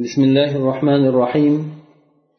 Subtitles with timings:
[0.00, 1.54] بسم الله الرحمن الرحيم.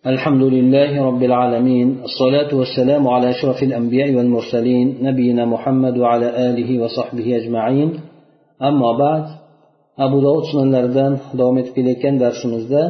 [0.07, 1.87] الحمد لله رب العالمين.
[2.09, 7.89] الصلاة والسلام على شرف الأنبياء والمرسلين نبينا محمد وعلى آله وصحبه أجمعين.
[8.61, 9.25] أما بعد
[9.99, 12.83] أبو داود سنن لردان دومت بلكن درس مزدى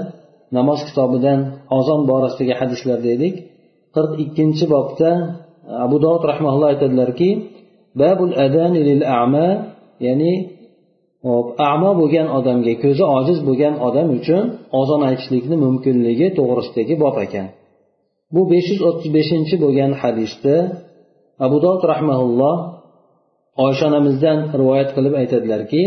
[0.54, 1.40] نماز كتاب دان
[1.72, 3.36] أظن بارس في حديث لرديدك
[3.96, 5.36] قرد إكينش بابتا
[5.68, 7.32] أبو داود رحمه الله تدلركي
[7.96, 9.48] باب الأذان للأعمى
[10.02, 10.32] يعني
[11.27, 14.45] hop amo bo'lgan odamga ko'zi ojiz bo'lgan odam uchun
[14.81, 17.47] ozon aytishlikni mumkinligi to'g'risidagi bob ekan
[18.35, 20.57] bu besh yuz o'ttiz beshinchi bo'lgan hadisda
[21.47, 22.57] abu dovud rahmaulloh
[23.65, 25.83] oysha onamizdan rivoyat qilib aytadilarki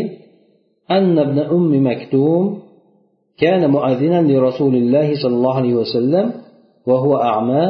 [0.97, 2.43] أن ابن أم مكتوم
[3.37, 6.25] كان مؤذنا لرسول الله صلى الله عليه وسلم
[6.89, 7.65] وهو أعمى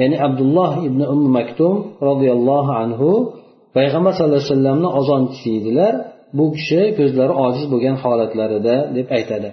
[0.00, 3.00] يعني عبد الله ابن أم مكتوم رضي الله عنه
[3.76, 5.92] payg'ambar sallallohu alayhi vasallamni ozonchisi edilar
[6.37, 9.49] Bu kishi ko'zlari ojiz bo'lgan holatlarida deb aytadi.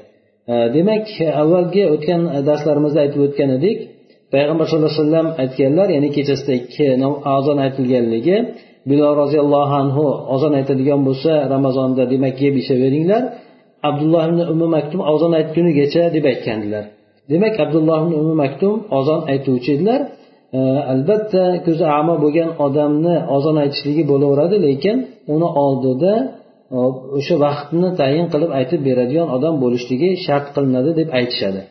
[0.53, 1.05] E, demak
[1.43, 3.79] avvalgi o'tgan darslarimizda aytib o'tgan edik
[4.35, 6.87] payg'ambar sallallohu alayhi vasallam aytganlar ya'ni kechasida ikki
[7.39, 8.37] ozon aytilganligi
[8.91, 13.23] bilol roziyallohu anhu ozon aytadigan bo'lsa ramazonda demak yeb ichaveringlar.
[13.89, 16.85] Abdulloh ibn umi maktum ozon aytgunigacha deb aytgandilar.
[17.33, 20.01] Demak abdulloh ibn umi maktum ozon aytuvchi edilar.
[20.59, 20.61] E,
[20.93, 24.97] albatta ko'zi amo bo'lgan odamni ozon aytishligi bo'laveradi lekin
[25.35, 26.13] uni oldida
[27.19, 31.63] o'sha vaqtni tayin qilib aytib beradigan odam bo'lishligi shart qilinadi deb aytishadi.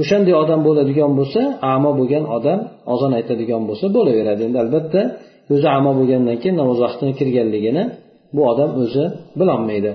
[0.00, 1.40] O'shanday odam bo'ladigan bo'lsa
[1.74, 2.60] amo bo'lgan odam
[2.94, 4.40] ozon aytadigan bo'lsa bo'laveradi.
[4.48, 5.00] Endi albatta
[5.54, 7.82] o'zi amo bo'lgandan keyin namoz vaqtini kirganligini
[8.34, 9.04] bu odam o'zi
[9.38, 9.92] bilolmaydi.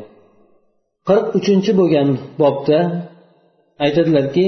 [1.07, 2.07] Qirq uchinchi bo'lgan
[2.41, 2.79] bobda
[3.85, 4.45] aytadilarki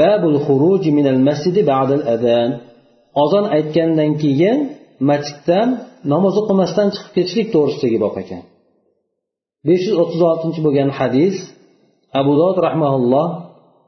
[0.00, 2.48] babul xuruji minal masjidi ba'dal adan
[3.22, 4.58] ozon aytgandan keyin
[5.09, 5.67] masjiddan
[6.13, 8.43] namoz o'qimasdan chiqib ketishlik to'g'risidagi bob ekan
[9.67, 11.35] besh yuz o'ttiz oltinchi bo'lgan hadis
[12.19, 13.27] abu dovud rahmaulloh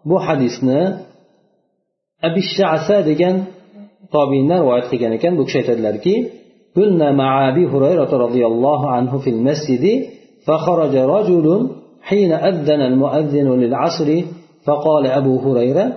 [0.10, 0.82] bu hadisni
[2.28, 3.36] abishasa degan
[4.16, 6.16] tobiindan rivoyat qilgan ekan bu kishi aytadilarki
[6.76, 9.86] كنا مع أبي هريرة رضي الله عنه في المسجد
[10.46, 11.70] فخرج رجل
[12.02, 14.22] حين أذن المؤذن للعصر
[14.66, 15.94] فقال أبو هريرة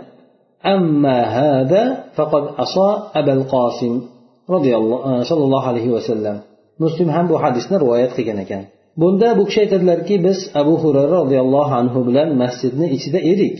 [0.66, 4.02] أما هذا فقد أصى أبا القاسم
[4.49, 6.37] E, sollallohu alayhi vasallam
[6.83, 8.63] muslim ham bu hadisni rivoyat qilgan ekan.
[9.01, 13.57] Bunda bu kishi aytadilarki biz abu hurara roziyallohu anhu bilan masjidni ichida edik.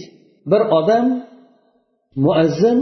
[0.52, 1.06] Bir odam
[2.26, 2.78] muazzin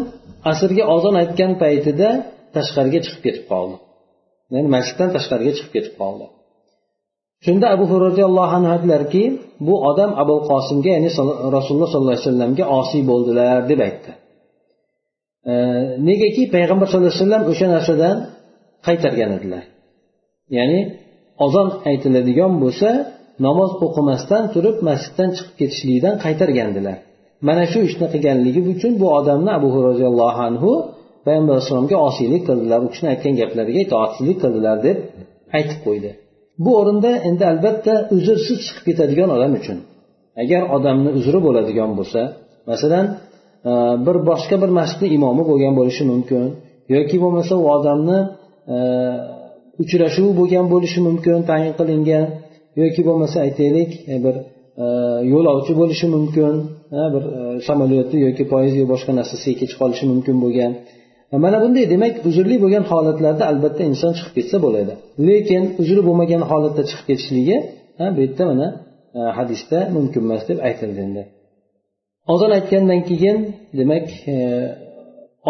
[0.51, 2.09] asrga ozon aytgan paytida
[2.55, 3.75] tashqariga chiqib ketib qoldi.
[4.53, 6.25] Ya'ni masjiddan tashqariga chiqib ketib qoldi.
[7.45, 9.23] Shunda abu roziyallohu anhu aytdilarki
[9.67, 11.09] bu odam abu qosimga ya'ni
[11.57, 14.11] rasululloh sollallohu alayhi vasallamga osiy bo'ldilar deb aytdi.
[16.09, 18.17] Negaki payg'ambar sallallohu alayhi vasallam o'sha narsadan
[18.87, 19.63] qaytargan edilar.
[20.57, 20.79] Ya'ni
[21.45, 22.89] ozon aytiladigan bo'lsa
[23.45, 26.97] namoz o'qimasdan turib masjiddan chiqib ketishlikdan qaytargandilar.
[27.47, 30.71] Mana shu ishni qilganligi uchun bu odamni abu roziyallohu anhu
[31.25, 34.97] payg'ambar alayhissalomga osiylik qildilar u kishini aytgan gaplariga itoatsizlik qildilar deb
[35.57, 36.09] aytib qo'ydi.
[36.63, 39.77] Bu o'rinda endi albatta uzrsiz chiqib ketadigan odam uchun.
[40.43, 42.21] Agar odamni uzri bo'ladigan bo'lsa
[42.71, 43.05] masalan
[44.05, 46.43] bir boshqa bir masjidni imomi bo'lgan bo'lishi mumkin
[46.95, 48.19] yoki bo'lmasa u odamni
[48.75, 48.77] e,
[49.83, 52.25] uchrashuvi bo'lgan bo'lishi mumkin tayin qilingan
[52.81, 54.35] yoki bo'lmasa aytaylik e, bir
[54.83, 54.85] e,
[55.33, 56.53] yo'lovchi bo'lishi mumkin
[57.13, 57.23] bir
[57.67, 60.71] samolyotni yoki poyezd yo boshqa narsasiga kech qolishi mumkin bo'lgan.
[61.45, 64.93] Mana bunday demak uzrli bo'lgan holatlarda albatta inson chiqib ketsa bo'ladi.
[65.27, 67.57] Lekin uzri bo'lmagan holatda chiqib ketishligi
[68.15, 68.67] bu yerda mana
[69.37, 71.23] hadisda mumkin emas deb aytildi endi.
[72.33, 73.37] Ozon aytgandan keyin
[73.79, 74.35] demak e,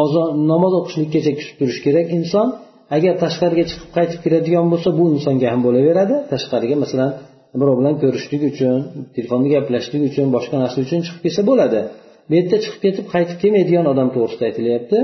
[0.04, 2.48] ozon namoz o'qishlikkacha kutib turish kerak inson.
[2.96, 6.16] Agar tashqariga chiqib qaytib keladigan bo'lsa bu insonga ham bo'laveradi.
[6.34, 7.12] Tashqariga masalan
[7.60, 8.78] birov bilan ko'rishlik uchun
[9.16, 11.80] telefonda gaplashishlik uchun boshqa narsa uchun chiqib kelsa bo'ladi.
[12.28, 14.98] Bu yerda chiqib ketib qaytib kelmaydigan odam to'g'risida aytilyapti.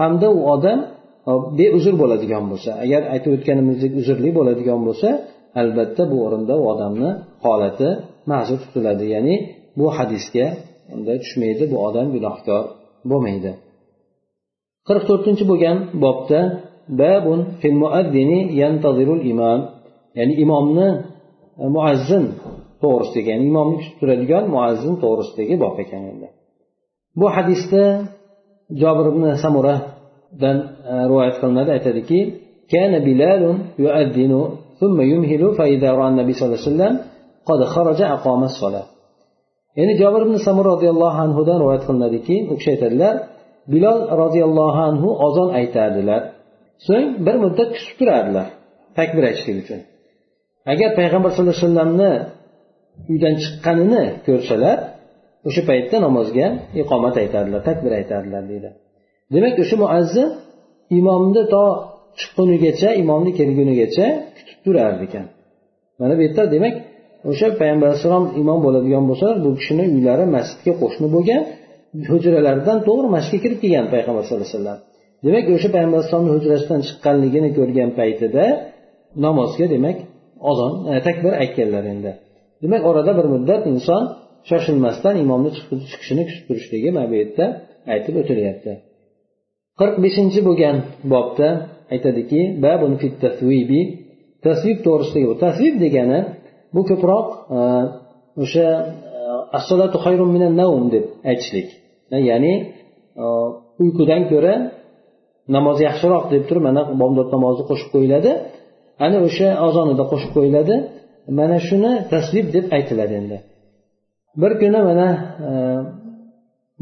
[0.00, 0.78] Hamda u odam
[1.58, 5.08] beuzr bo'ladigan bo'lsa agar aytib o'tganimizdek uzrli bo'ladigan bo'lsa
[5.60, 7.10] albatta bu o'rinda u odamni
[7.44, 7.88] holati
[8.30, 9.04] ma'zur tutiladi.
[9.14, 9.34] Ya'ni
[9.78, 10.46] bu hadisga
[10.93, 12.63] unda tushmaydi bu odam gunohkor
[13.09, 13.51] bo'lmaydi
[14.87, 16.39] qirq to'rtinchi bo'lgan bobda
[17.01, 19.59] babun fil muaddini yantazirul imom
[20.17, 20.89] ya'ni imomni
[21.75, 22.25] muazzin
[22.81, 26.27] to'g'risidagi ya'ni imomni kutib turadigan muazzin to'g'risidagi bob ekan endi
[27.19, 27.83] bu hadisda
[28.81, 30.57] jobir ibn samuradan
[31.09, 32.19] rivoyat qilinadi aytadiki
[32.73, 33.43] كان بلال
[33.79, 34.33] يؤذن
[34.79, 36.93] ثم يمهل فإذا رأى النبي صلى الله عليه وسلم
[37.49, 38.87] قد خرج أقام الصلاة
[39.78, 43.14] ya'ni jobir ibn samur roziyallohu anhudan rivoyat qilinadiki u kishi aytadilar
[43.72, 46.22] bilol roziyallohu anhu ozon aytardilar.
[46.86, 48.46] So'ng bir muddat kutib turardilar
[48.98, 49.80] takbir aytishlik uchun.
[50.72, 52.12] Agar payg'ambar sallallohu alayhi vasallamni
[53.10, 54.78] uydan chiqqanini ko'rsalar
[55.48, 56.46] o'sha paytda namozga
[56.82, 58.70] iqomat aytadilar takbir aytadilar deydi.
[59.34, 60.28] Demak o'sha muazzin
[60.98, 61.64] imomni to
[62.20, 65.26] chiqqunigacha imomni kelgunigacha kutib turar ekan.
[66.00, 66.74] Mana bu yerda demak
[67.30, 71.42] o'sha payg'ambar alayhissalom imom bo'ladigan bo'lsa bu kishini uylari masjidga qo'shni bo'lgan
[72.10, 74.78] hujralaridan to'g'ri masjidga kirib kelgan payg'ambar sallallohu alayhi vasallam.
[75.26, 78.44] Demak o'sha payg'ambar alayhissalomni hujrasidan chiqqanligini ko'rgan paytida
[79.24, 79.96] namozga demak
[80.50, 82.12] ozon e, takbir aytganlar endi.
[82.62, 84.02] Demak orada bir muddat inson
[84.48, 85.50] shoshilmasdan imomni
[85.90, 87.44] chiqishini kutib turishligi mana bu yerda
[87.94, 88.72] aytib o'tilyapti.
[89.80, 90.76] Qirq beshinchi bo'lgan
[91.12, 91.48] bobda
[91.94, 92.40] aytadiki
[94.46, 96.18] tasvib to'g'risidagi tasvib degani
[96.75, 97.25] bu ko'proq
[97.57, 97.59] e,
[98.43, 98.67] o'sha
[99.55, 99.59] e,
[100.93, 101.67] deb aytishlik
[102.29, 102.53] ya'ni
[103.83, 104.53] uyqudan ko'ra
[105.55, 108.31] namoz yaxshiroq deb turib mana bomdod namozi qo'shib qo'yiladi
[109.05, 110.75] ana o'sha ozonida qo'shib qo'yiladi
[111.39, 113.37] mana shuni tasvib deb aytiladi endi
[114.41, 115.07] bir kuni mana
[115.47, 115.51] e,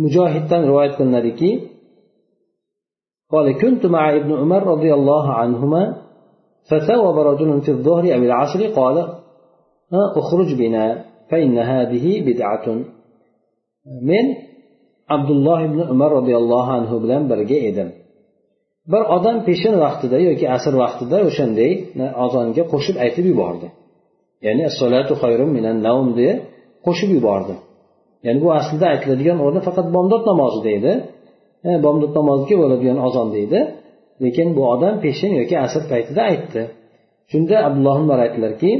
[0.03, 1.51] mujohiddan rivoyat qilinadiki
[3.33, 5.83] قال كنت مع ابن عمر رضي الله عنهما
[6.69, 8.95] فثوب رجل في الظهر أو العصر قال
[10.21, 10.85] اخرج بنا
[11.29, 12.65] فإن هذه بدعة
[14.09, 14.25] من
[15.13, 17.89] عبد الله بن عمر رضي الله عنه bilan birga edim
[18.91, 21.71] bir odam peshin vaqtida yoki asr vaqtida o'shanday
[22.25, 23.67] ozonga qo'shib aytib yubordi
[24.45, 26.35] ya'ni assolatu xayrun minan navm deya
[26.85, 27.55] qo'shib yubordi
[28.25, 30.91] ya'ni bu aslida aytiladigan o'rni faqat bomdod namozi deydi
[31.85, 33.59] bomdod namoziga bo'ladigan ozon deydi
[34.23, 36.61] lekin bu odam peshin yoki asr paytida aytdi
[37.31, 38.71] shunda abdulloh umar aytdilarki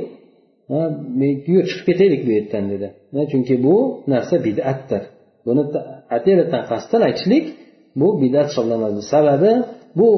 [1.71, 2.87] chiqib ketaylik bu yerdan dedi.
[3.31, 3.77] Chunki bu
[4.13, 5.03] narsa bidatdir.
[5.47, 5.63] Buni
[6.17, 7.45] atayratdan qasddan aytishlik
[8.01, 9.01] bu bidat hisoblanadi.
[9.13, 9.53] Sababi
[9.99, 10.09] bu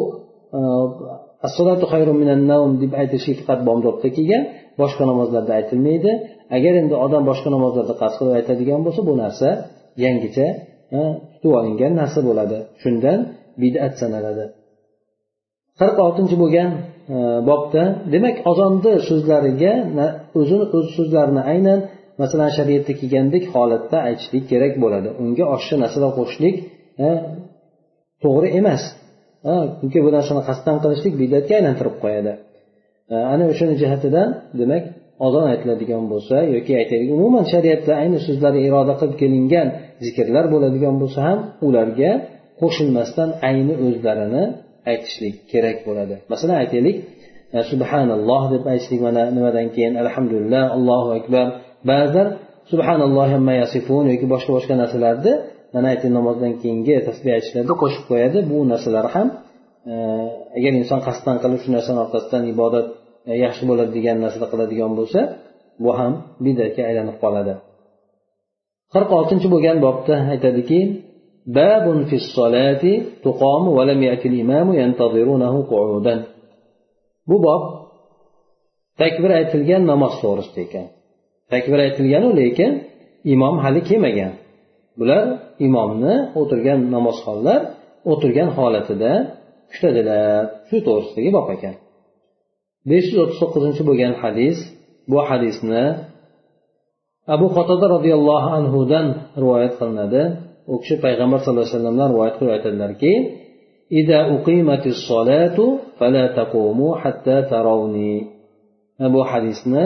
[0.58, 0.60] e,
[2.82, 4.42] deb aytishlik faqat bomdodda kelgan
[4.80, 6.12] boshqa namozlarda aytilmaydi.
[6.56, 9.48] Agar endi odam boshqa namozlarda qasd qilib aytadigan bo'lsa bu narsa
[10.04, 10.46] yangicha
[11.32, 12.58] tutib olingan narsa bo'ladi.
[12.82, 13.18] Shundan
[13.62, 14.44] bidat sanaladi.
[15.80, 16.68] Qirq oltinchi bo'lgan
[17.08, 17.16] E,
[17.48, 17.82] bobda.
[18.14, 19.72] Demak ozonni so'zlariga
[20.40, 21.80] o'zini o'z so'zlarini aynan
[22.22, 25.08] masalan shariatda kelgandek holatda aytishlik kerak bo'ladi.
[25.22, 26.56] Unga oshiqcha narsalar qo'shishlik
[27.06, 27.08] e,
[28.24, 28.82] to'g'ri emas.
[29.80, 32.32] Chunki bu narsani qasddan qilishlik bidatga aylantirib qo'yadi.
[33.12, 34.28] E, ana o'shani jihatidan
[34.60, 34.84] demak
[35.26, 39.68] ozon aytiladigan bo'lsa yoki aytaylik umuman shariatda ayni so'zlari iroda qilib kelingan
[40.04, 41.38] zikrlar bo'ladigan bo'lsa ham
[41.68, 42.10] ularga
[42.60, 44.44] qo'shilmasdan ayni o'zlarini
[44.90, 46.14] aytishlik kerak bo'ladi.
[46.32, 46.96] Masalan aytaylik
[47.70, 51.46] subhanalloh deb aytishlik mana nimadan keyin alhamdulillah allohu akbar
[51.90, 52.26] ba'zilar
[52.72, 53.28] subhanalloh
[53.62, 55.32] yasifun yoki boshqa boshqa narsalarni
[55.74, 58.38] mana aytib namozdan keyingi tasbeh aytishlarda qo'shib qo'yadi.
[58.50, 59.28] Bu narsalar ham
[59.92, 59.94] e,
[60.58, 62.86] agar inson qasddan qilib shu narsani orqasidan ibodat
[63.30, 65.20] e, yaxshi bo'ladi degan narsada qiladigan bo'lsa
[65.84, 66.12] bu ham
[66.44, 67.54] bidatga aylanib qoladi.
[68.94, 70.78] Qirq oltinchi bo'lgan bobda aytadiki
[71.46, 72.84] باب في الصلاة
[73.24, 76.24] تقام ولم يأتي الإمام ينتظرونه قعودا
[77.28, 77.62] bu bob
[79.00, 80.86] takbir aytilgan namoz to'g'risida ekan.
[81.52, 82.70] Takbir aytilganu lekin
[83.34, 84.32] imom hali kelmagan.
[84.98, 85.24] Bular
[85.66, 87.60] imomni o'tirgan namozxonlar
[88.12, 89.12] o'tirgan holatida
[89.72, 90.40] kutadilar.
[90.68, 91.74] Shu to'g'risidagi bob ekan.
[92.90, 94.58] besh yuz o'ttiz to'qqizinchi bo'lgan hadis
[95.10, 95.84] bu hadisni
[97.34, 99.06] abu qotada roziyallohu anhudan
[99.42, 100.22] rivoyat qilinadi.
[100.72, 103.12] U kishi payg'ambar sallallohu alayhi vasallamdan rivoyat qilib aytadilarki
[109.14, 109.84] bu hadisni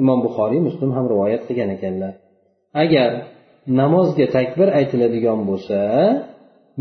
[0.00, 2.12] imom buxoriy muslim ham rivoyat qilgan ekanlar.
[2.82, 3.10] Agar
[3.80, 5.78] namozga takbir aytiladigan bo'lsa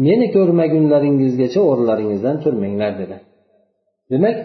[0.06, 3.18] meni ko'rmagunlaringizgacha o'rnlaringizdan turmanglar dedi.
[4.12, 4.38] Demak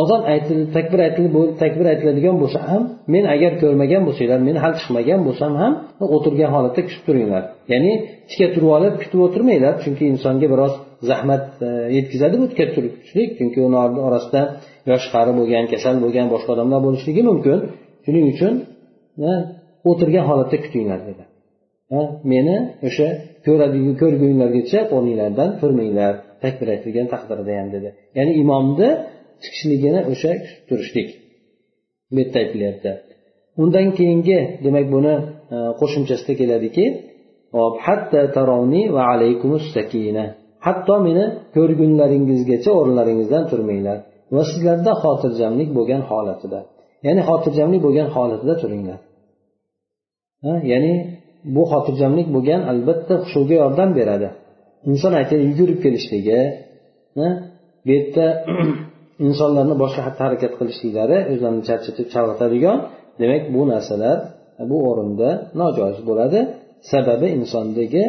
[0.00, 2.82] ozon aytilib takbir aytilib takbir aytiladigan bo'lsa ham
[3.14, 5.72] men agar ko'rmagan bo'lsanglar men hali chiqmagan bo'lsam ham
[6.16, 7.42] o'tirgan holatda kutib turinglar.
[7.72, 7.92] Ya'ni
[8.30, 10.74] tikka turib olib kutib o'tirmanglar chunki insonga biroz
[11.10, 13.76] zahmat e, yetkazadi bu tika turib kutishlik chunki uni
[14.08, 14.40] orasida
[14.90, 17.58] yosh qari bo'lgan kasal bo'lgan boshqa odamlar bo'lishligi mumkin.
[18.04, 18.52] Shuning uchun
[19.28, 19.30] e,
[19.90, 21.22] o'tirgan holatda kutinglar dedi.
[21.96, 21.98] E,
[22.32, 22.56] meni
[22.88, 23.08] o'sha
[24.02, 26.12] ko'rgunlargacha o'rninglardan turmanglar
[26.44, 27.88] takbir aytilgan taqdirda ham dedi.
[28.18, 28.90] Ya'ni imomni
[29.42, 31.08] chiqishligini o'sha kutib turishlik
[32.12, 32.90] bu yerda aytilyapti.
[33.62, 35.14] Undan keyingi demak buni
[35.54, 36.84] e, qo'shimchasida keladiki
[40.66, 41.24] hatto meni
[41.56, 43.98] ko'rgunlaringizgacha o'rinlaringizdan turmanglar
[44.34, 46.60] va sizlarda xotirjamlik bo'lgan holatida
[47.06, 48.98] ya'ni xotirjamlik bo'lgan holatida turinglar.
[50.72, 50.94] Ya'ni
[51.54, 54.28] bu xotirjamlik bo'lgan albatta hushuga yordam beradi.
[54.90, 56.40] Inson aytadi yugurib kelishligi
[57.86, 58.26] bu yerda
[59.26, 62.78] insonlarni boshqa xatti harakat qilishliklari o'zlarini charchatib chalg'itadigan
[63.20, 64.18] demak bu narsalar
[64.70, 65.28] bu o'rinda
[65.60, 66.38] nojoiz bo'ladi.
[66.92, 68.04] Sababi insondagi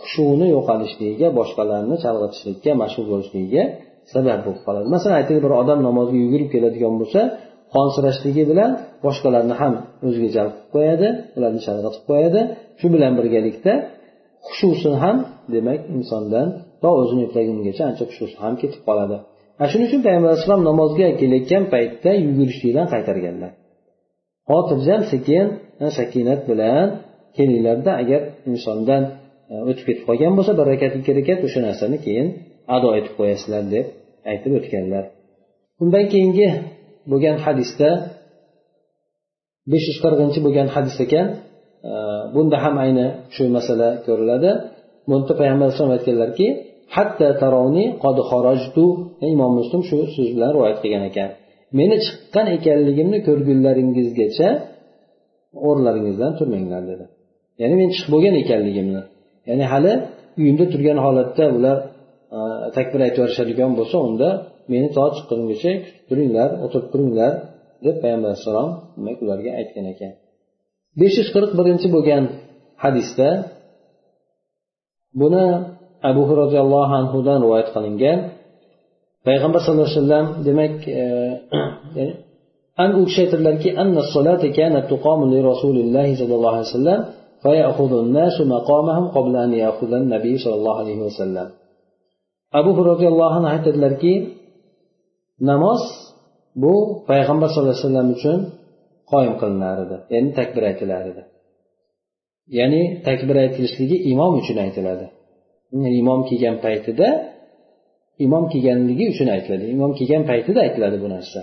[0.00, 3.62] hushuni yo'qolishligiga boshqalarni chalg'itishlikka mashg'ul bo'lishligiga
[4.12, 4.86] sabab bo'lib qoladi.
[4.94, 7.20] Masalan aytaylik bir odam namozga yugurib keladigan bo'lsa
[7.74, 8.70] qonsirashligi bilan
[9.06, 9.74] boshqalarni ham
[10.06, 12.40] o'ziga jalb qilib qo'yadi ularni chalg'itib qo'yadi.
[12.80, 13.72] Shu bilan birgalikda
[14.46, 15.16] hushusi ham
[15.54, 16.46] demak insondan
[16.82, 19.16] to o'zini eplagungacha ancha hushusi ham ketib qoladi.
[19.58, 23.52] Ana shuning uchun payg'ambar alayhissalom namozga kelayotgan paytda yugurishlikdan qaytarganlar.
[24.50, 25.44] Xotirjam sekin
[25.98, 26.86] sakinat bilan
[27.36, 29.02] kelinglarda agar insondan
[29.52, 32.26] e, o'tib ketib qolgan bo'lsa bir rakat ikki rakat o'sha narsani keyin
[32.76, 33.86] ado etib qo'yasizlar deb
[34.30, 35.04] aytib o'tganlar.
[35.82, 36.48] Undan keyingi
[37.10, 37.88] bo'lgan hadisda
[39.72, 41.26] besh yuz qirqinchi bo'lgan hadis ekan
[41.90, 41.92] e,
[42.34, 44.50] bunda ham ayni shu masala ko'riladi.
[45.10, 46.48] Bunda payg'ambar alayhisalom aytganlarki
[46.96, 48.84] hatta tarovni qad xorajtu
[49.34, 51.28] imom muslim shu so'z bilan rivoyat qilgan ekan.
[51.78, 54.48] Meni chiqqan ekanligimni ko'rgunlaringizgacha
[55.68, 57.04] o'rlaringizdan turmanglar dedi.
[57.60, 59.02] Ya'ni men chiqib bo'lgan ekanligimni.
[59.48, 59.92] Ya'ni hali
[60.40, 61.76] uyimda turgan holatda ular
[62.76, 64.28] takbir aytib yuborishadigan bo'lsa unda
[64.72, 67.32] meni to chiqqunimgacha kutib turinglar o'tirib turinglar
[67.86, 70.12] deb payg'ambar alayhissalom demak ularga aytgan ekan.
[71.00, 72.24] Besh yuz qirq birinchi bo'lgan
[72.84, 73.28] hadisda
[75.20, 75.46] buni
[76.10, 78.18] abu roziyallohu anhudan rivoyat qilingan.
[79.26, 81.02] Payg'ambar sallallohu alayhi vasallam demak e,
[82.82, 83.68] an u kishi aytadilarki
[85.50, 86.12] rasulillahi
[90.44, 91.48] sollallohu alayhi vasallam
[92.60, 94.12] abu roziyallohu anhu aytadilarki
[95.50, 95.82] namoz
[96.62, 96.74] bu
[97.10, 98.38] payg'ambar sallallohu alayhi vasallam uchun
[99.12, 101.22] qoyim qilinar edi ya'ni takbir aytilar edi.
[102.58, 105.06] Ya'ni takbir aytilishligi imom uchun aytiladi.
[106.00, 107.08] Imom kelgan paytida
[108.26, 109.64] imom kelganligi uchun aytiladi.
[109.76, 111.40] Imom kelgan paytida aytiladi bu narsa.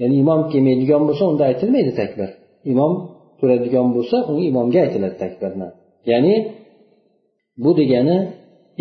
[0.00, 2.28] Ya'ni imom kelmaydigan bo'lsa unda aytilmaydi takbir.
[2.72, 2.92] Imom
[3.38, 5.68] turadigan bo'lsa u imomga aytiladi takbirni
[6.10, 6.34] ya'ni
[7.64, 8.16] bu degani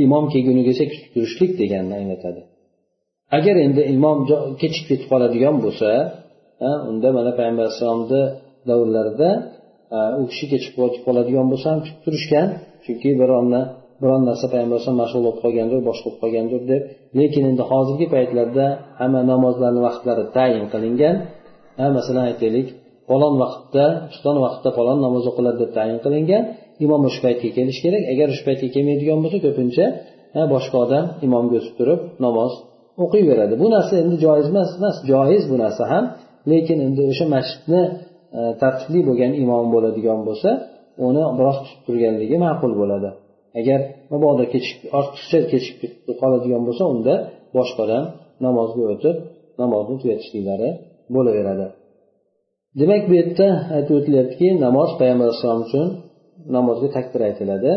[0.05, 2.41] imom kelgunigacha kutib turishlik deganini anglatadi.
[3.37, 4.17] Agar endi imom
[4.61, 5.89] kechikib ketib qoladigan bo'lsa
[6.89, 8.21] unda mana payg'ambar alayhissalomni
[8.69, 9.29] davrlarida
[10.21, 10.73] u kishi kechib
[11.07, 12.47] qoladigan bo'lsa ham kutib turishgan.
[12.85, 13.61] Chunki bironni
[14.01, 16.81] biron narsa payg'ambar alayhisalom mashg'ul bo'lib qolgandir boshqa bo'lib qolgandir deb
[17.19, 18.65] lekin endi hozirgi paytlarda
[18.99, 21.15] hamma namozlarni vaqtlari tayin qilingan.
[21.97, 22.67] Masalan aytaylik
[23.09, 26.43] falon vaqtda piston vaqtda falon namoz o'qiladi deb tayin qilingan
[26.85, 28.03] imom o'sha paytga kelishi kerak.
[28.13, 29.85] Agar o'sha paytga kelmaydigan bo'lsa ko'pincha
[30.53, 32.53] boshqa odam imomga o'tib turib namoz
[33.03, 33.53] o'qiyveradi.
[33.61, 36.05] Bu narsa endi joiz emas emas joiz bu narsa ham.
[36.51, 37.81] Lekin endi o'sha masjidni
[38.39, 40.49] e, tartibli bo'lgan imom bo'ladigan bo'lsa
[41.07, 43.09] uni biroz tutib turganligi ma'qul bo'ladi.
[43.59, 43.79] Agar
[44.11, 44.43] mabodo
[44.99, 45.91] ortiqcha kechikib
[46.21, 47.13] qoladigan bo'lsa unda
[47.57, 48.03] boshqadan
[48.45, 49.15] namozga o'tib
[49.61, 50.69] namozni tugatishliklari
[51.15, 51.67] bo'laveradi.
[52.79, 55.87] Demak bu yerda aytib o'tilyaptiki namoz payg'ambar alayhissalom uchun
[56.55, 57.71] namozga takbir aytiladi.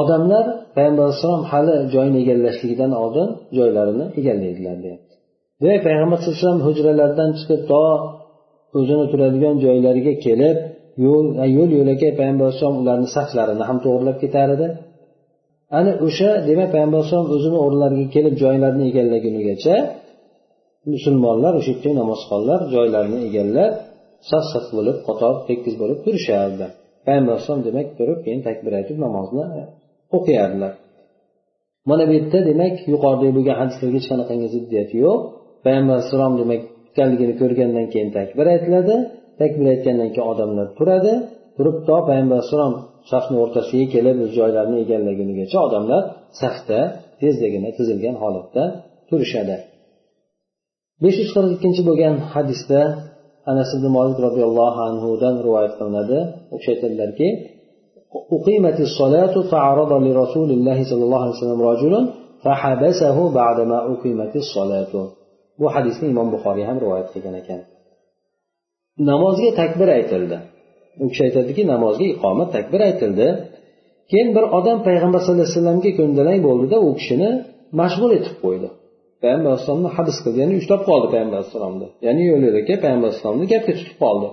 [0.00, 0.44] Odamlar
[0.76, 3.28] payg'ambar alayhissalom hali joyini egallashligidan oldin
[3.58, 5.14] joylarini egallaydilar deyapti.
[5.62, 7.82] Demak payg'ambar sallallohu alayhi vasallam hujralardan chiqib to
[8.78, 10.56] o'zini turadigan joylariga kelib
[11.04, 11.26] yo'l
[11.56, 14.68] yo'l yo'lakay payg'ambar alayhissalom ularni saflarini ham to'g'irlab ketar edi.
[15.76, 19.76] Ana o'sha demak payg'ambar alayhisalom o'zini o'rinlariga kelib joylarini egallagunigacha
[20.92, 23.72] musulmonlar o'sha yerdagi namozxonlar joylarini egallab
[24.30, 26.66] saf saf bo'lib qator tekis bo'lib turishardi.
[27.06, 29.44] Payg'ambar alayhisalom demak turib keyin takbir aytib namozni
[30.16, 30.72] o'qiyardilar.
[31.90, 35.18] Mana bu yerda demak yuqoridagi bo'lgan hadislarga hech qanaqangi ziddiyat yo'q.
[35.64, 38.94] Payg'ambar alayhissalom demak ekanligini ko'rgandan keyin takbir aytiladi.
[39.40, 41.12] Takbir aytgandan keyin odamlar turadi.
[41.56, 42.74] Turib to payg'ambar alayhissalom
[43.11, 46.01] safni o'rtasiga kelib o'z joylarini egallagunigacha odamlar
[46.41, 46.79] safda
[47.21, 48.63] tezdagina tizilgan holatda
[49.09, 49.55] turishadi
[51.03, 52.81] besh yuz qirq ikkinchi bo'lgan hadisda
[53.51, 56.17] anas ibn molik roziyallohu anhudan rivoyat qilinadi
[56.53, 57.29] u kishi aytadilarki
[58.37, 61.93] أقيمت الصلاة فعرض لرسول الله صلى الله عليه وسلم رجل
[62.43, 64.93] فحبسه بعدما أقيمت الصلاة
[65.59, 67.59] bu hadisni imom buxoriy ham rivoyat qilgan ekan
[69.09, 70.37] namozga takbir aytildi
[71.02, 73.26] U kishi aytadiki namozga iqomat takbir aytildi.
[74.10, 77.30] Keyin bir odam payg'ambar sallallohu alayhi vasallamga ko'ndalang bo'ldida u kishini
[77.80, 78.68] mashg'ul etib qo'ydi.
[79.22, 83.72] Payg'ambar alayhissalomni habs qildi ya'ni ushlab qoldi payg'ambar alayhissalomni ya'ni yo'l yo'lakay payg'ambar alayhissalomni gapga
[83.78, 84.28] tutib qoldi.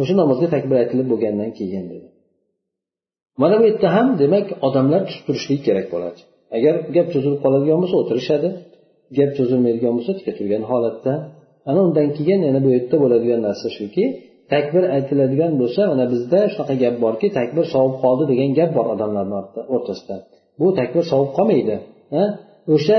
[0.00, 2.06] O'sha namozga takbir aytilib bo'lgandan keyin dedi.
[3.42, 6.20] Mana bu yerda ham demak odamlar tutib turishligi kerak bo'ladi.
[6.56, 8.48] Agar gap cho'zilib qoladigan bo'lsa o'tirishadi.
[9.18, 11.12] Gap cho'zilmaydigan bo'lsa tika turgan holatda.
[11.70, 14.04] Ana undan keyin yana bu yerda bo'ladigan narsa shuki
[14.52, 19.34] takbir aytiladigan bo'lsa mana bizda shunaqa gap borki takbir sovib qoldi degan gap bor odamlarni
[19.74, 20.16] o'rtasida.
[20.60, 21.76] Bu takbir sovib qolmaydi
[22.74, 22.98] o'sha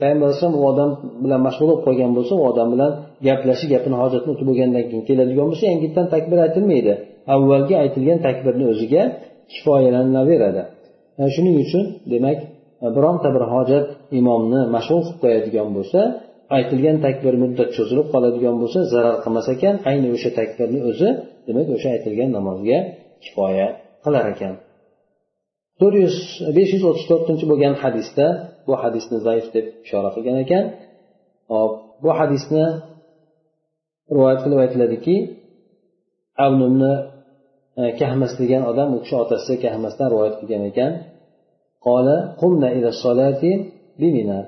[0.00, 0.90] payg'ambar alayhisalom u odam
[1.24, 2.92] bilan mashg'ul bo'lib qolgan bo'lsa u odam bilan
[3.26, 6.92] gaplashib gapini hojatini o'tib bo'lgandan keyin keladigan bo'lsa yangitdan takbir aytilmaydi.
[7.34, 9.02] Avvalgi aytilgan takbirni o'ziga
[9.52, 10.62] kifoyalanaveradi
[11.34, 12.38] shuning uchun demak
[12.96, 13.86] bironta bir hojat
[14.20, 16.00] imomni mashg'ul qilib qo'yadigan bo'lsa
[16.56, 19.74] aytilgan takbir muddat cho'zilib qoladigan bo'lsa zarar qilmas ekan.
[19.90, 21.08] Ayni o'sha takbirni o'zi
[21.46, 22.78] demak o'sha aytilgan namozga
[23.24, 23.68] kifoya
[24.04, 24.54] qilar ekan.
[25.80, 26.16] To'rt yuz
[26.56, 28.26] besh yuz o'ttiz to'rtinchi bo'lgan hadisda
[28.66, 30.64] bu hadisni zaif deb ishora qilgan ekan.
[31.52, 32.64] Hop bu hadisni
[34.14, 35.16] rivoyat qilib aytiladiki
[36.46, 36.94] avnumni
[37.80, 40.92] e, kahmas degan odam u kishi otasi kahmasdan rivoyat qilgan ekan.
[41.86, 43.50] Qola qumna ila solati
[44.00, 44.40] bimina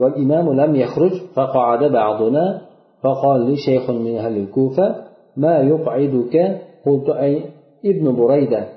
[0.00, 2.60] والإمام لم يخرج فقعد بعضنا
[3.02, 4.94] فقال لي شيخ من أهل الكوفة
[5.36, 7.44] ما يقعدك؟ قلت أي
[7.84, 8.68] ابن بريدة.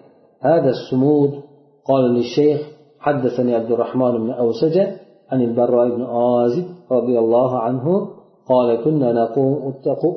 [0.41, 1.31] هذا السمود؟
[1.85, 2.61] قال للشيخ
[2.99, 4.95] حدثني عبد الرحمن بن أوسجة
[5.31, 8.07] عن البراء بن آزب رضي الله عنه
[8.49, 9.73] قال كنا نقوم,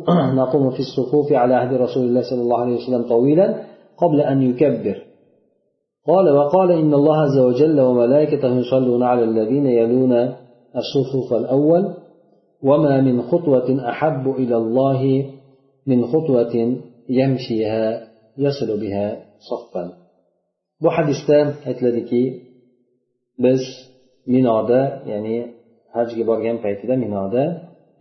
[0.42, 3.56] نقوم في الصفوف على عهد رسول الله صلى الله عليه وسلم طويلا
[3.98, 5.02] قبل أن يكبر.
[6.06, 10.32] قال وقال إن الله عز وجل وملائكته يصلون على الذين يلون
[10.76, 11.94] الصفوف الأول
[12.62, 15.30] وما من خطوة أحب إلى الله
[15.86, 16.54] من خطوة
[17.08, 19.06] يمشيها يصل بها
[19.50, 20.02] صفا
[20.82, 21.38] bu hadisda
[21.68, 22.22] aytiladiki
[23.44, 23.62] biz
[24.34, 24.80] minoda
[25.12, 25.36] ya'ni
[25.96, 27.44] hajga borgan paytida minoda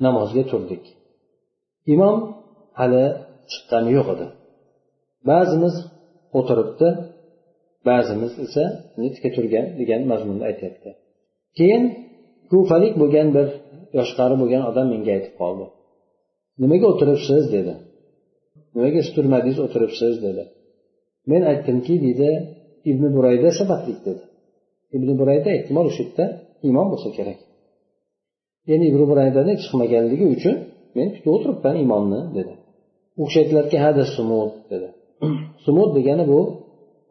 [0.05, 0.83] namozga turdik
[1.93, 2.17] imom
[2.79, 3.03] hali
[3.51, 4.27] chiqqani yo'q edi
[5.29, 5.75] ba'zimiz
[6.39, 6.87] o'tiribdi
[7.89, 8.63] ba'zimiz esa
[9.13, 10.89] tikka turgan degan mazmunda aytyapti
[11.57, 11.83] keyin
[12.51, 13.47] kufalik bo'lgan bir
[13.97, 15.65] yoshqari bo'lgan odam menga aytib qoldi.
[16.61, 17.43] Nimaga o'tiribsiz?
[17.55, 17.73] dedi.
[18.75, 20.13] Nimaga siz turmadingiz o'tiribsiz?
[20.25, 20.43] dedi.
[21.31, 22.29] Men aytdimki deydi
[22.91, 24.23] ibn burayda sabablik dedi.
[24.95, 26.25] Ibn burayda ehtimol o'sha yerda
[26.69, 27.39] imom bo'lsa kerak.
[28.69, 30.55] Ya'ni ibn buraydani chiqmaganligi uchun
[30.97, 32.53] men kutib o'tiribman imomni dedi.
[33.21, 34.89] U kishi aytdilarki hada sumud dedi.
[35.65, 36.39] Sumud degani bu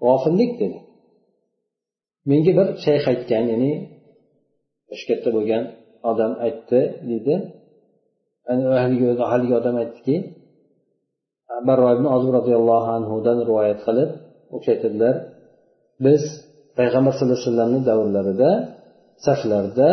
[0.04, 0.78] g'ofillik dedi.
[2.30, 3.72] Menga bir shayx aytgan ya'ni
[4.90, 5.64] toshkentda bo'lgan
[6.10, 7.34] odam aytdi deydi
[9.32, 10.16] haligi odam aytdiki
[11.68, 14.10] barro ibn ozib roziyallohu anhudan rivoyat qilib
[14.54, 15.14] u kishi aytadilar
[16.04, 16.22] biz
[16.78, 18.50] payg'ambar sallallohu alayhi vasallamni davrlarida
[19.26, 19.90] saflarda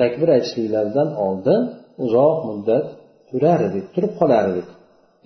[0.00, 1.60] takbir aytishliklaridan oldin
[2.04, 2.86] uzoq muddat
[3.28, 4.68] turar edik turib qolar edik.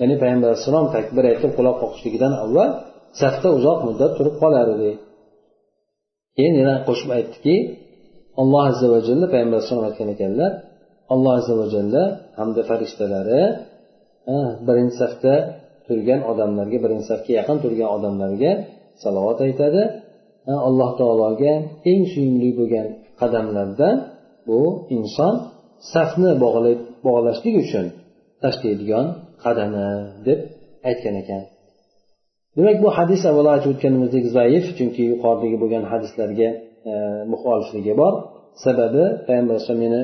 [0.00, 2.70] Ya'ni payg'ambar alayhissalom takbir aytib quloq qoqishligidan avval
[3.20, 4.96] safda uzoq muddat turib qolar edik.
[6.36, 7.54] Keyin yana qo'shib aytdiki
[8.40, 10.52] alloh azza va jalla payg'ambar alayhisalom aytgan ekanlar
[11.14, 12.02] alloh azza va jalla
[12.38, 13.42] hamda farishtalari
[14.66, 15.34] birinchi safda
[15.86, 18.52] turgan odamlarga birinchi safga yaqin turgan odamlarga
[19.02, 19.82] salovat aytadi.
[20.68, 21.52] Alloh taologa
[21.90, 22.86] eng suyumli bo'lgan
[23.20, 23.96] qadamlardan
[24.48, 24.60] bu
[24.96, 25.34] inson
[25.92, 26.30] safni
[27.06, 27.86] bog'lashlik uchun
[28.42, 29.06] tashlaydigan
[29.44, 29.88] qadami
[30.26, 30.40] deb
[30.88, 31.42] aytgan ekan.
[32.56, 36.48] Demak bu hadis avvalo aytib o'tganimizdek zaif chunki yuqoridagi bo'lgan hadislarga
[36.88, 36.92] E,
[37.32, 38.14] muxolifligi bor.
[38.64, 40.00] Sababi payg'ambar alayhisalom meni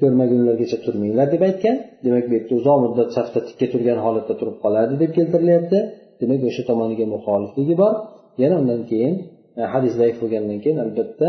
[0.00, 1.76] ko'rmagunlargacha turmanglar deb aytgan.
[2.04, 5.78] Demak bu yerda uzoq muddat safda tikka turgan holatda turib qoladi deb keltirilyapti.
[6.20, 7.94] Demak o'sha tomoniga muxolifligi bor.
[8.42, 9.14] Yana undan keyin
[9.60, 11.28] e, hadis zaif bo'lgandan keyin albatta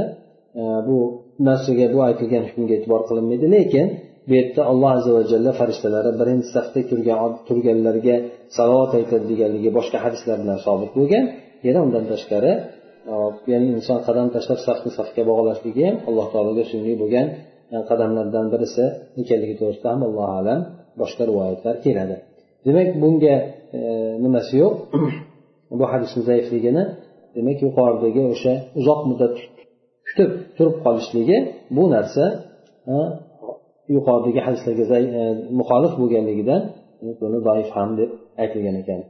[0.60, 0.98] e, bu
[1.48, 3.46] narsaga bu aytilgan hukmga e'tibor qilinmaydi.
[3.56, 3.88] Lekin
[4.28, 8.16] bu yerda alloh azza va jalla farishtalari birinchi safda turgan turganlarga
[8.58, 11.24] salovat aytadi deganligi boshqa hadislar bilan sobit bo'lgan.
[11.68, 12.52] Yana undan tashqari
[13.52, 17.28] ya'ni inson qadam tashlab safni safga bog'lashligi ham alloh taologa suyumli bo'lgan
[17.90, 18.84] qadamlardan birisi
[19.22, 20.60] ekanligi to'g'risida ham allohu alam
[21.02, 22.16] boshqa rivoyatlar keladi.
[22.66, 23.36] Demak bunga
[23.78, 23.80] e,
[24.24, 24.74] nimasi yo'q?
[25.80, 26.84] Bu hadisni zaifligini
[27.36, 29.36] demak yuqoridagi o'sha uzoq muddat
[30.08, 31.38] kutib turib qolishligi
[31.76, 32.24] bu narsa
[33.96, 34.86] yuqoridagi hadislarga
[35.20, 35.22] e,
[35.60, 36.62] muxolif bo'lganligidan
[37.22, 38.10] buni zaif ham deb
[38.44, 39.02] aytilgan ekan.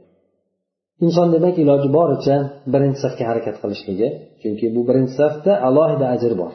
[1.04, 2.36] Inson demak iloji boricha
[2.72, 4.08] birinchi safga harakat qilishligi
[4.42, 6.52] chunki bu birinchi safda alohida ajr bor.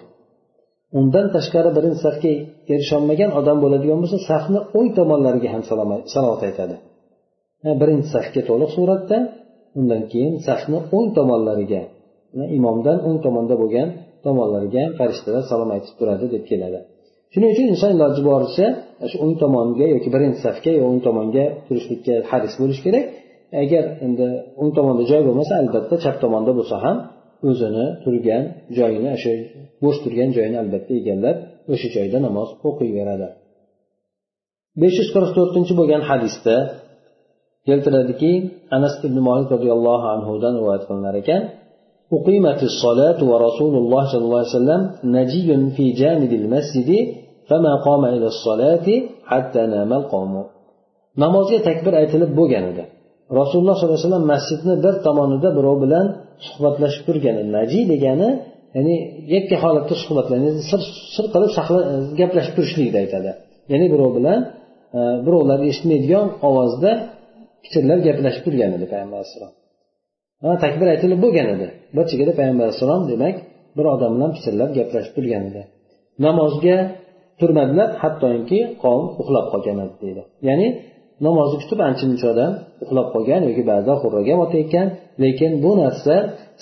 [1.00, 2.32] Undan tashqari birinchi safga
[2.74, 5.64] erisholmagan odam bo'ladigan bo'lsa safni o'ng tomonlariga ham
[6.14, 6.76] salovat aytadi.
[7.82, 9.18] Birinchi safga to'liq suratda
[9.80, 11.82] undan keyin safni o'ng tomonlariga
[12.58, 13.90] imomdan o'ng tomonda bo'lgan
[14.26, 16.80] tomonlariga ham farishtalar salom aytib turadi deb keladi.
[17.34, 18.68] Shuning uchun inson iloji boricha
[19.10, 23.06] shu o'ng tomonga yoki birinchi safga yo o'ng tomonga turishlikka haris bo'lishi kerak.
[23.63, 24.27] agar endi
[24.61, 26.97] o'ng tomonda joy bo'lmasa albatta chap tomonda bo'lsa ham
[27.49, 28.45] o'zini turgan
[28.79, 29.33] joyini o'sha
[29.83, 31.37] bo'sh turgan joyini albatta egallab
[31.73, 33.29] o'sha joyda namoz o'qiyveradi
[34.81, 36.57] besh yuz qirq to'rtinchi bo'lgan hadisda
[37.69, 38.33] keltiradiki
[38.77, 41.43] anas ibn molik roziyallohu anhudan rivoyat qilinar ekan
[42.19, 44.83] أقيمت الصلاة ورسول الله صلى الله عليه وسلم
[45.17, 46.91] نجي في جانب المسجد
[47.49, 48.87] فما قام إلى الصلاة
[49.31, 50.35] حتى نام القوم
[51.23, 52.85] namozga takbir aytilib bo'lgan edi
[53.40, 56.06] Rasululloh sollallohu alayhi vasallam masjidni bir tomonida birov bilan
[56.48, 57.36] suhbatlashib turgan.
[57.58, 58.30] Naji degani
[58.76, 58.96] ya'ni
[59.36, 60.82] yakka holatda suhbatlanadi sir
[61.16, 61.52] sir qilib
[62.20, 63.32] gaplashib turishlikni aytadi.
[63.72, 64.40] Ya'ni birov bilan
[64.98, 66.92] e, birovlar eshitmaydigan ovozda
[67.64, 69.54] pichirlab gaplashib turgan edi payg'ambar alayhissalom
[70.64, 71.68] takbir aytilib bo'lgan edi.
[71.96, 73.36] Bir chekada payg'ambar alayhissalom demak
[73.78, 75.62] bir odam bilan pichirlab gaplashib turgan edi.
[76.26, 76.78] Namozga
[77.40, 80.22] turmadilar hattoki qavm uxlab qolgan edi deydi.
[80.48, 80.68] Ya'ni
[81.26, 82.52] namozni kutib ancha muncha odam
[82.84, 84.88] uxlab qolgan yoki ba'zilar xo'rragan otayotgan
[85.24, 86.16] lekin bu narsa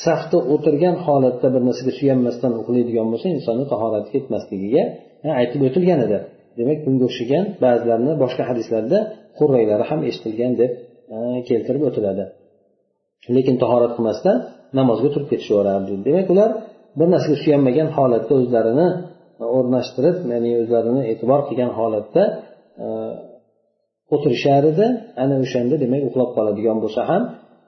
[0.06, 4.84] safda o'tirgan holatda bir narsaga suyanmasdan uxlaydigan bo'lsa insonni tahorati ketmasligiga
[5.42, 6.18] aytib o'tilgan edi.
[6.60, 8.98] Demak bunga o'xshagan ba'zilarni boshqa hadislarda
[9.38, 10.72] xurraylari ham eshitilgan deb
[11.50, 12.24] keltirib o'tiladi.
[13.36, 14.38] Lekin tahorat qilmasdan
[14.80, 15.94] namozga turib ketishaverardi.
[16.08, 16.50] Demak ular
[17.00, 18.88] bir narsaga suyanmagan holatda o'zlarini
[19.58, 22.24] o'rnashtirib ya'ni o'zlarini e'tibor qilgan holatda
[24.16, 24.86] o'tirishar edi
[25.24, 27.24] ana o'shanda demak uxlab qoladigan bo'lsa ham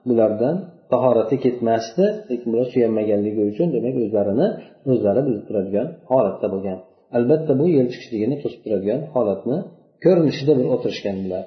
[0.08, 0.56] bulardan
[0.92, 4.48] tahorati ketmasdi lekin bular suyanmaganligi uchun demak o'zlarini
[4.92, 6.78] o'zlari bilib turadigan holatda bo'lgan.
[7.16, 9.58] Albatta bu yil chiqishligini to'sib turadigan holatni
[10.04, 11.44] ko'rinishida bir o'tirishganlar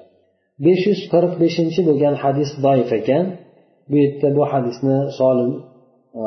[0.66, 3.24] besh yuz qirq beshinchi bo'lgan hadis doif ekan.
[3.90, 5.52] Bu yerda bu hadisni solim
[6.20, 6.24] e,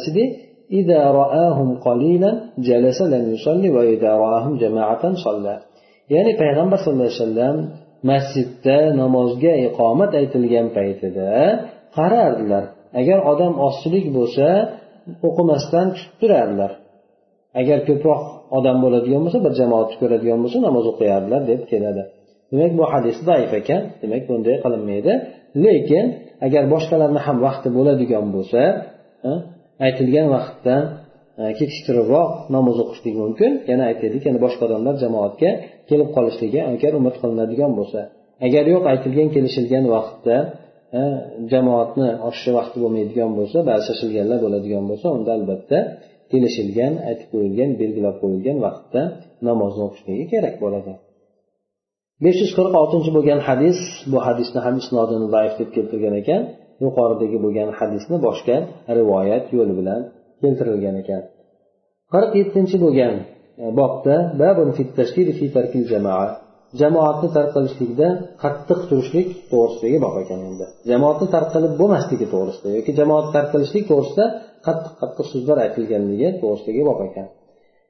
[0.80, 2.32] إذا رآهم قليلا
[2.70, 5.56] جلس لم يصلي وإذا رآهم جماعة صلى
[6.14, 7.58] ya'ni payg'ambar sallallohu alayhi vasallam
[8.12, 11.30] masjidda namozga iqomat aytilgan paytida
[11.98, 12.64] qarardilar
[13.00, 14.48] agar odam ozchilik bo'lsa
[15.28, 16.72] o'qimasdan kutib turardilar
[17.62, 18.22] agar ko'proq
[18.58, 22.04] odam bo'ladigan bo'lsa bir jamoatni ko'radigan bo'lsa namoz o'qiyardilar deb keladi
[22.52, 25.14] demak bu hadis zaif ekan demak bunday qilinmaydi
[25.66, 26.06] lekin
[26.46, 28.62] agar boshqalarni ham vaqti bo'ladigan bo'lsa
[29.87, 30.83] aytilgan vaqtdan
[31.43, 33.51] e, kechiktiribroq namoz o'qishligi mumkin.
[33.71, 35.51] Yana aytaylik yana boshqa odamlar jamoatga
[35.91, 38.01] kelib qolishligi agar umid qilinadigan bo'lsa.
[38.47, 40.37] Agar yo'q aytilgan kelishilgan vaqtda
[40.99, 41.03] e,
[41.53, 45.79] jamoatni oshishi vaqti bo'lmaydigan bo'lsa ba'zi shoshilganlar bo'ladigan bo'lsa unda albatta
[46.33, 49.03] kelishilgan aytib qo'yilgan belgilab qo'yilgan vaqtda
[49.49, 50.93] namozni o'qishligi kerak bo'ladi.
[52.25, 53.79] besh yuz qirq oltinchi bo'lgan hadis
[54.13, 56.43] bu hadisni ham isnodini zaif deb keltirgan ekan.
[56.85, 58.57] Yuqoridagi bo'lgan hadisni boshqa
[58.99, 60.01] rivoyat yo'li bilan
[60.43, 61.23] keltirilgan ekan.
[62.13, 63.15] Qirq yettinchi bo'lgan
[63.63, 64.17] e, bobda
[66.81, 68.09] jamoatni tark qilishlikda
[68.43, 70.67] qattiq turishlik to'g'risidagi bob ekan endi.
[70.91, 74.25] Jamoatni tark qilib bo'lmasligi to'g'risida yoki jamoat tark qilishlik to'g'risida
[74.67, 77.27] qattiq qattiq so'zlar aytilganligi to'g'risidagi bob ekan.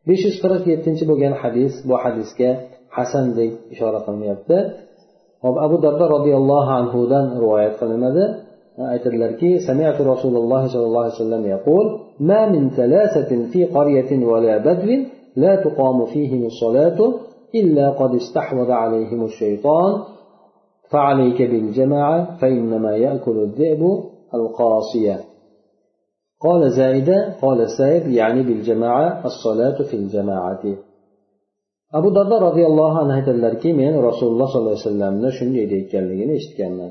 [0.09, 2.51] Besh yuz qirq yettinchi bo'lgan hadis bu hadisga
[2.97, 4.57] hasan deb ishora qilinyapti.
[5.67, 8.25] Abu dardo roziyallohu anhudan rivoyat qilinadi.
[8.95, 11.87] aytadilarki samiatu rasululloh sollallohu alayhi vasallam yaqul
[12.29, 15.01] ma min thalathatin fi qaryatin wala badwin
[15.43, 17.05] la tuqamu fihim as-salatu
[17.61, 19.93] illa qad istahwadha alayhim ash-shaytan
[20.95, 23.83] فعليك بالجماعة فإنما يأكل الذئب
[24.35, 25.17] القاصية
[26.45, 30.63] قال زائدة قال السائب يعني بالجماعة الصلاة في الجماعة
[31.99, 36.91] abu dardo roziyallohu anhu aytadilarki men rasululloh sollallohu alayhi vasallamni shunday deyotganligini eshitganman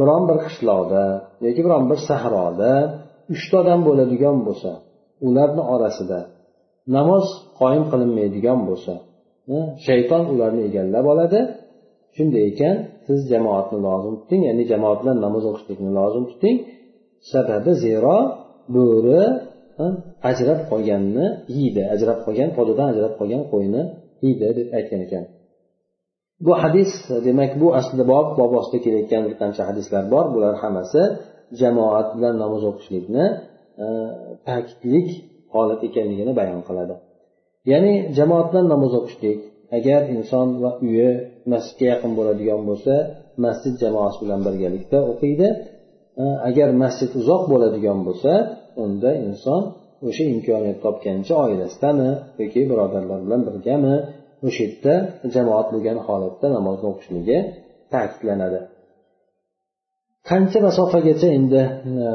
[0.00, 1.04] biron bir qishloqda
[1.46, 2.72] yoki biron bir sahroda
[3.34, 4.70] uchta odam bo'ladigan bo'lsa
[5.26, 6.20] ularni orasida
[6.96, 7.26] namoz
[7.60, 8.94] qoyim qilinmaydigan bo'lsa
[9.86, 11.40] shayton ularni egallab oladi.
[12.16, 12.76] Shunday ekan
[13.06, 16.56] siz jamoatni lozim tuting ya'ni jamoat bilan namoz o'qishlikni lozim tuting.
[17.32, 18.18] Sababi zero
[18.76, 19.22] bo'ri
[20.30, 21.26] ajrab qolganni
[21.56, 23.82] yeydi ajrab qolgan podadan ajrab qolgan qo'yni
[24.24, 25.24] yeydi deb aytgan ekan.
[26.44, 26.92] Bu hadis
[27.26, 30.24] demak bu aslida bob bob ostida kelayotgan bir qancha hadislar bor.
[30.34, 31.02] Bular hammasi
[31.60, 33.24] jamoat bilan namoz o'qishlikni
[33.84, 33.86] e,
[34.48, 35.08] ta'kidlik
[35.54, 36.94] holat ekanligini bayon qiladi.
[37.72, 39.38] Ya'ni jamoat bilan namoz o'qishlik
[39.78, 41.10] agar inson va uyi
[41.52, 42.94] masjidga yaqin bo'ladigan bo'lsa
[43.44, 45.48] masjid jamoasi bilan birgalikda o'qiydi.
[46.22, 48.32] E, agar masjid uzoq bo'ladigan bo'lsa
[48.84, 49.62] unda inson
[50.08, 53.94] o'sha imkoniyat topgancha oilasidami yoki birodarlar bilan birgami
[54.46, 54.94] o'sha yerda
[55.34, 57.38] jamoat bo'lgan holatda namozni o'qishligi
[57.92, 58.60] ta'kidlanadi.
[60.30, 61.62] Qancha masofagacha endi
[62.06, 62.08] e,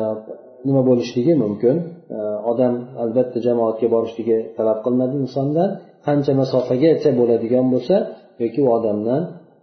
[0.68, 1.76] nima bo'lishligi mumkin?
[2.18, 2.20] E,
[2.52, 5.70] odam albatta jamoatga borishligi talab qilinadi insondan
[6.08, 7.96] qancha masofagacha bo'ladigan bo'lsa
[8.44, 9.22] yoki u odamdan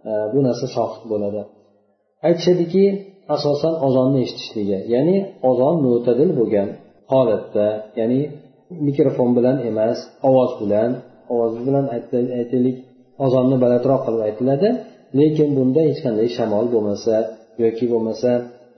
[0.09, 1.41] e, bu narsa soqit bo'ladi.
[2.27, 2.85] Aytishadiki
[3.35, 5.17] asosan ozonni eshitishligi ya'ni
[5.49, 6.69] ozon mo'tadil bo'lgan
[7.13, 7.67] holatda
[7.99, 8.21] ya'ni
[8.87, 9.99] mikrofon bilan emas
[10.29, 10.89] ovoz bilan
[11.33, 11.85] ovoz bilan
[12.39, 12.77] aytaylik.
[13.25, 14.69] Ozonni balandroq qilib aytiladi
[15.19, 17.15] lekin bunda hech qanday shamol bo'lmasa
[17.63, 18.31] yoki bo'lmasa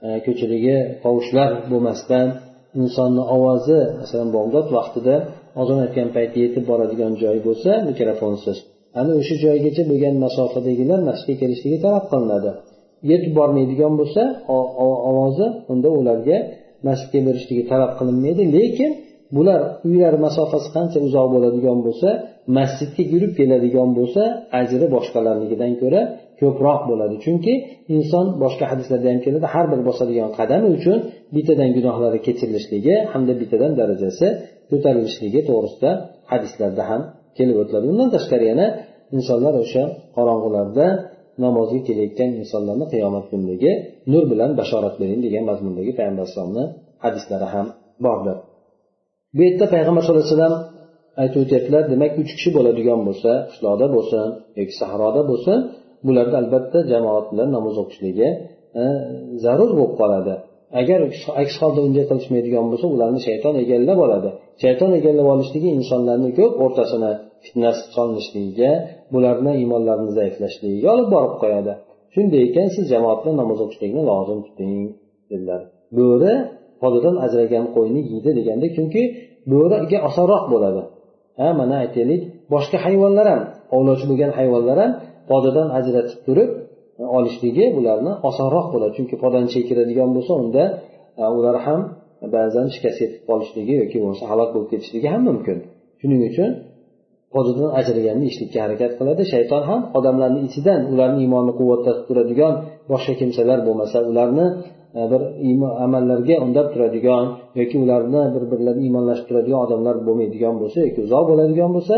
[0.06, 2.26] e, ko'chadagi tovushlar bo'lmasdan
[2.82, 5.14] insonni ovozi masalan bomdod vaqtida
[5.60, 8.56] ozon aytgan payti yetib boradigan joy bo'lsa mikrofonsiz
[9.00, 12.50] ana o'sha joygacha bo'lgan masofadagilar masjidga kelishligi talab qilinadi.
[13.10, 14.22] Yetib bormaydigan bo'lsa
[15.10, 16.38] ovozi unda ularga
[16.88, 18.90] masjidga berishligi talab qilinmaydi lekin
[19.36, 22.08] bular uylari masofasi qancha uzoq bo'ladigan bo'lsa
[22.58, 24.22] masjidga yurib keladigan bo'lsa
[24.60, 26.00] ajri boshqalarnikidan ko'ra
[26.40, 27.14] ko'proq bo'ladi.
[27.24, 27.52] Chunki
[27.96, 30.98] inson boshqa hadislarda ham keladi har bir bosadigan qadami uchun
[31.34, 34.26] bittadan gunohlari kechirilishligi hamda bittadan darajasi
[34.70, 35.90] ko'tarilishligi to'g'risida
[36.32, 37.02] hadislarda ham
[37.38, 37.84] kelib o'tiladi.
[37.92, 38.66] Undan tashqari yana
[39.16, 39.82] insonlar o'sha
[40.16, 40.86] qorong'ularda
[41.44, 43.70] namozga kelayotgan insonlarni qiyomat kunidagi
[44.12, 46.64] nur bilan bashorat bering degan mazmundagi payg'ambar alayhisalomni
[47.04, 47.66] hadislari ham
[48.06, 48.36] bordir.
[49.36, 50.56] Bu yerda payg'ambar sallallohu alayhi vasallam
[51.22, 54.26] aytib o'tyaptilar demak uch kishi bo'ladigan bo'lsa qishloqda bo'lsin
[54.60, 55.58] yoki sahroda bo'lsin
[56.06, 58.28] bularda albatta jamoat bilan namoz o'qishligi
[58.80, 58.84] e,
[59.44, 60.34] zarur bo'lib qoladi.
[60.80, 60.98] Agar
[61.42, 64.30] aks holda unday qilishmaydigan bo'lsa ularni shayton egallab oladi.
[64.62, 67.12] Shayton egallab olishligi insonlarni ko'p o'rtasini
[67.44, 68.72] fitna solinishligiga
[69.14, 71.72] bularni iymonlarini zaiflashligiga olib borib qo'yadi.
[72.14, 74.74] Shunday ekan siz jamoat bilan namoz o'qishlikni lozim tuting
[75.30, 75.60] dedilar.
[75.98, 76.32] Bo'ri
[76.82, 79.02] podadan ajragan qo'yni yeydi deganda chunki
[79.52, 80.82] bo'riga osonroq bo'ladi.
[81.40, 82.20] Ha mana aytaylik
[82.54, 83.42] boshqa hayvonlar ham
[83.76, 84.92] ovlovchi bo'lgan hayvonlar ham
[85.30, 86.50] podadan ajratib turib
[87.02, 88.92] e, olishligi bularni osonroq bo'ladi.
[88.98, 90.64] Chunki podani chekiradigan bo'lsa unda
[91.22, 91.80] e, ular ham
[92.34, 95.58] ba'zan shikast yetib qolishligi yoki bo'lmasa halok bo'lib ketishligi ham mumkin.
[96.00, 96.50] Shuning uchun
[97.34, 99.22] podadan ajraganni yeyishlikka harakat qiladi.
[99.32, 102.54] Shayton ham odamlarni ichidan ularni iymonini quvvatlatib turadigan
[102.92, 104.46] boshqa kimsalar bo'lmasa ularni
[104.94, 105.22] E, bir
[105.84, 107.24] amallarga undab turadigan
[107.60, 111.96] yoki ularni bir birlarini iymonlashib turadigan odamlar bo'lmaydigan bo'lsa yoki uzoq bo'ladigan bo'lsa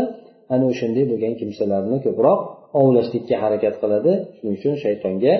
[0.53, 2.39] ana o'shanday bo'lgan kimsalarni ko'proq
[2.81, 4.11] ovlashlikka harakat qiladi.
[4.37, 5.33] Shuning uchun shaytonga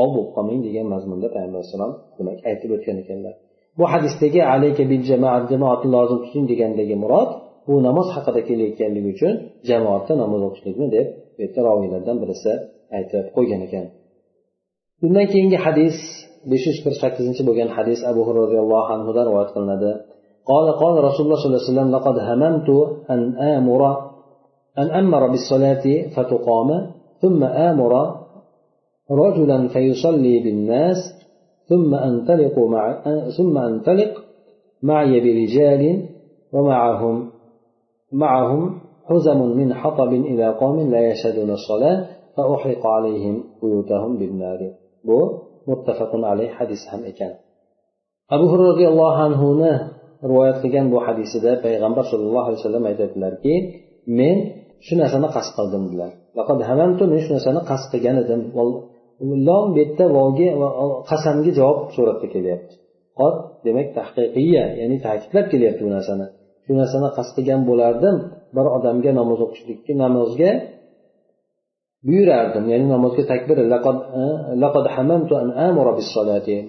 [0.00, 3.34] ov bo'lib qolmang degan mazmunda payg'ambar alayhissalom demak aytib o'tgan ekanlar.
[3.78, 7.30] Bu hadisdagi alayka bil jamoat jamoatni lozim tuting degandagi murod
[7.66, 9.32] bu namoz haqida kelayotganligi uchun
[9.70, 12.52] jamoatda namoz o'qishlikni deb bu yerda roviylardan birisi
[12.96, 13.84] aytib qo'ygan ekan.
[15.06, 15.96] Undan keyingi hadis
[16.50, 19.92] besh yuz qirq sakkizinchi bo'lgan hadis abu hurra roziyallohu anhudan rivoyat qilinadi.
[20.52, 22.68] قال قال رسول الله صلى الله عليه وسلم لقد هممت
[23.10, 23.20] أن
[23.56, 23.82] آمر
[24.78, 26.70] أن أمر بالصلاة فتقام
[27.22, 27.92] ثم آمر
[29.10, 30.96] رجلا فيصلي بالناس
[31.70, 33.02] ثم أنطلق مع
[33.36, 34.12] ثم أنطلق
[34.82, 36.08] معي برجال
[36.52, 37.30] ومعهم
[38.12, 42.06] معهم حزم من حطب إلى قوم لا يشهدون الصلاة
[42.36, 44.60] فأحرق عليهم بيوتهم بالنار
[45.06, 47.32] bu muttafaqun alayh hadis ham ekan.
[48.34, 49.72] Abu hurra roziyallohu anhuni
[50.30, 53.54] rivoyat qilgan bu hadisida payg'ambar sollallohu alayhi vasallam aytadilarki
[54.18, 54.36] men
[54.86, 56.12] shu narsani qasd qildim dedilar.
[57.12, 58.40] Men shu narsani qasd qilgan edim.
[59.48, 60.48] Lom bu yerda vovga
[61.10, 62.74] qasamga javob suratda kelyapti.
[63.18, 66.26] Qot demak tahqiqiya ya'ni ta'kidlab kelyapti bu narsani.
[66.64, 68.16] Shu narsani qasd qilgan bo'lardim.
[68.56, 70.50] Bir odamga namoz o'qishlikka namozga
[72.08, 72.64] buyurardim.
[72.72, 73.64] Ya'ni namozga takbir e,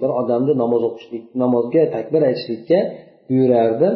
[0.02, 2.78] bir odamni namoz o'qishlik namozga takbir aytishlikka
[3.30, 3.94] buyurardim.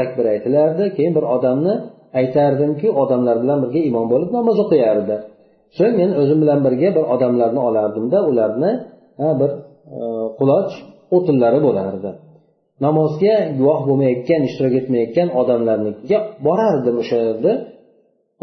[0.00, 0.84] Takbir aytilardi.
[0.96, 1.74] Keyin bir odamni
[2.20, 5.16] aytardimki odamlar bilan birga imom bo'lib namoz o'qiyardi.
[5.78, 8.70] So'ng men o'zim bilan birga bir odamlarni olardimda ularni
[9.24, 9.50] e, bir
[9.96, 9.98] e,
[10.38, 10.72] quloch
[11.16, 12.10] o'tinlari bo'lardi.
[12.86, 17.52] Namozga guvoh bo'lmayotgan ishtirok etmayotgan odamlarnikiga borardim o'sha yerda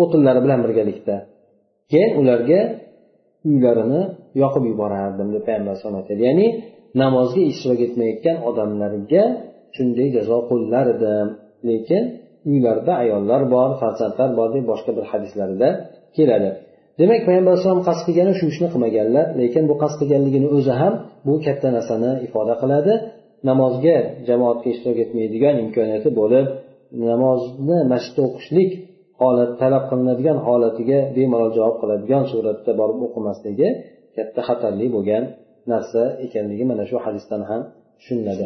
[0.03, 1.15] o'tinlari bilan birgalikda.
[1.91, 2.59] Keyin ularga
[3.49, 4.01] uylarini
[4.41, 6.21] yoqib yuborardim deb payg'ambar alayhisalom aytadi.
[6.29, 6.47] Ya'ni
[7.01, 9.23] namozga ishtirok etmayotgan odamlarga
[9.75, 11.27] shunday jazo qo'llardim
[11.69, 12.03] lekin
[12.51, 15.69] uylarida ayollar bor farzandlar bor deb boshqa bir hadislarida
[16.17, 16.49] keladi.
[16.99, 20.93] Demak payg'ambar alayhisalom qasd qilgani shu ishni qilmaganlar lekin bu qasd qilganligini o'zi ham
[21.27, 22.93] bu katta narsani ifoda qiladi.
[23.49, 23.95] Namozga
[24.27, 26.47] jamoatga ishtirok etmaydigan imkoniyati bo'lib
[27.09, 28.69] namozni masjidda o'qishlik
[29.21, 33.67] holat talab qilinadigan holatiga bemalol javob qiladigan suratda borib o'qimasligi
[34.15, 35.23] katta xatarli bo'lgan
[35.71, 37.61] narsa ekanligi mana shu hadisdan ham
[37.99, 38.45] tushuniladi.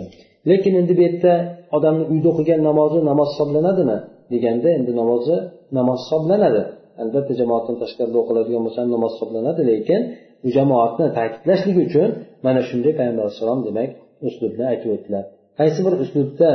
[0.49, 1.33] Lekin endi bu yerda
[1.77, 3.97] odamni uyda o'qigan namozi namoz hisoblanadimi
[4.33, 5.35] deganda endi namozi
[5.77, 6.61] namoz hisoblanadi.
[7.03, 10.01] Albatta jamoatdan tashqarida o'qiladigan bo'lsa ham namoz hisoblanadi lekin
[10.43, 12.09] bu jamoatni ta'kidlashlik uchun
[12.45, 13.89] mana shunday payg'ambar alayhissalom demak
[14.27, 15.23] uslubni aytib o'tdilar.
[15.59, 16.49] Qaysi bir uslubda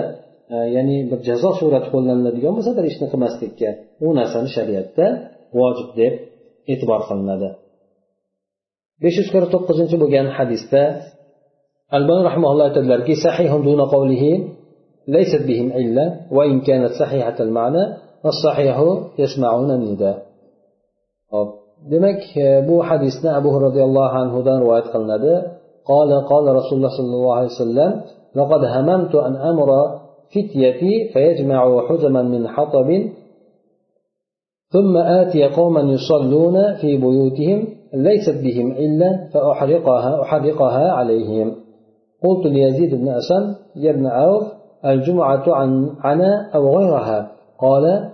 [0.76, 3.70] ya'ni bir jazo surati qo'llaniladigan bo'lsa bir ishni qilmaslikka
[4.06, 5.06] u narsani shariatda
[5.60, 6.14] vojib deb
[6.72, 7.50] e'tibor qilinadi
[9.04, 10.82] besh yuz qirq to'qqizinchi bo'lgan hadisda
[11.98, 14.32] albani rahmaulloh aytadilarki sahihun duna qawlihi
[15.16, 17.84] ليست بهم إلا وإن كانت صحيحة المعنى
[18.32, 18.78] الصحيح
[19.24, 20.18] يسمعون النداء
[21.92, 22.22] demak
[22.68, 25.34] bu hadisni abu roziyallohu anhudan rivoyat qilinadi
[25.92, 27.92] قال قال رسول الله صلى الله عليه وسلم
[28.40, 29.70] لقد هممت أن أمر
[30.31, 33.11] فتيتي فيجمعوا حزما من حطب
[34.73, 41.55] ثم آتي قوما يصلون في بيوتهم ليست بهم إلا فأحرقها أحرقها عليهم.
[42.25, 44.43] قلت ليزيد بن أسن يا ابن عوف
[44.85, 48.11] الجمعة عن عنا أو غيرها؟ قال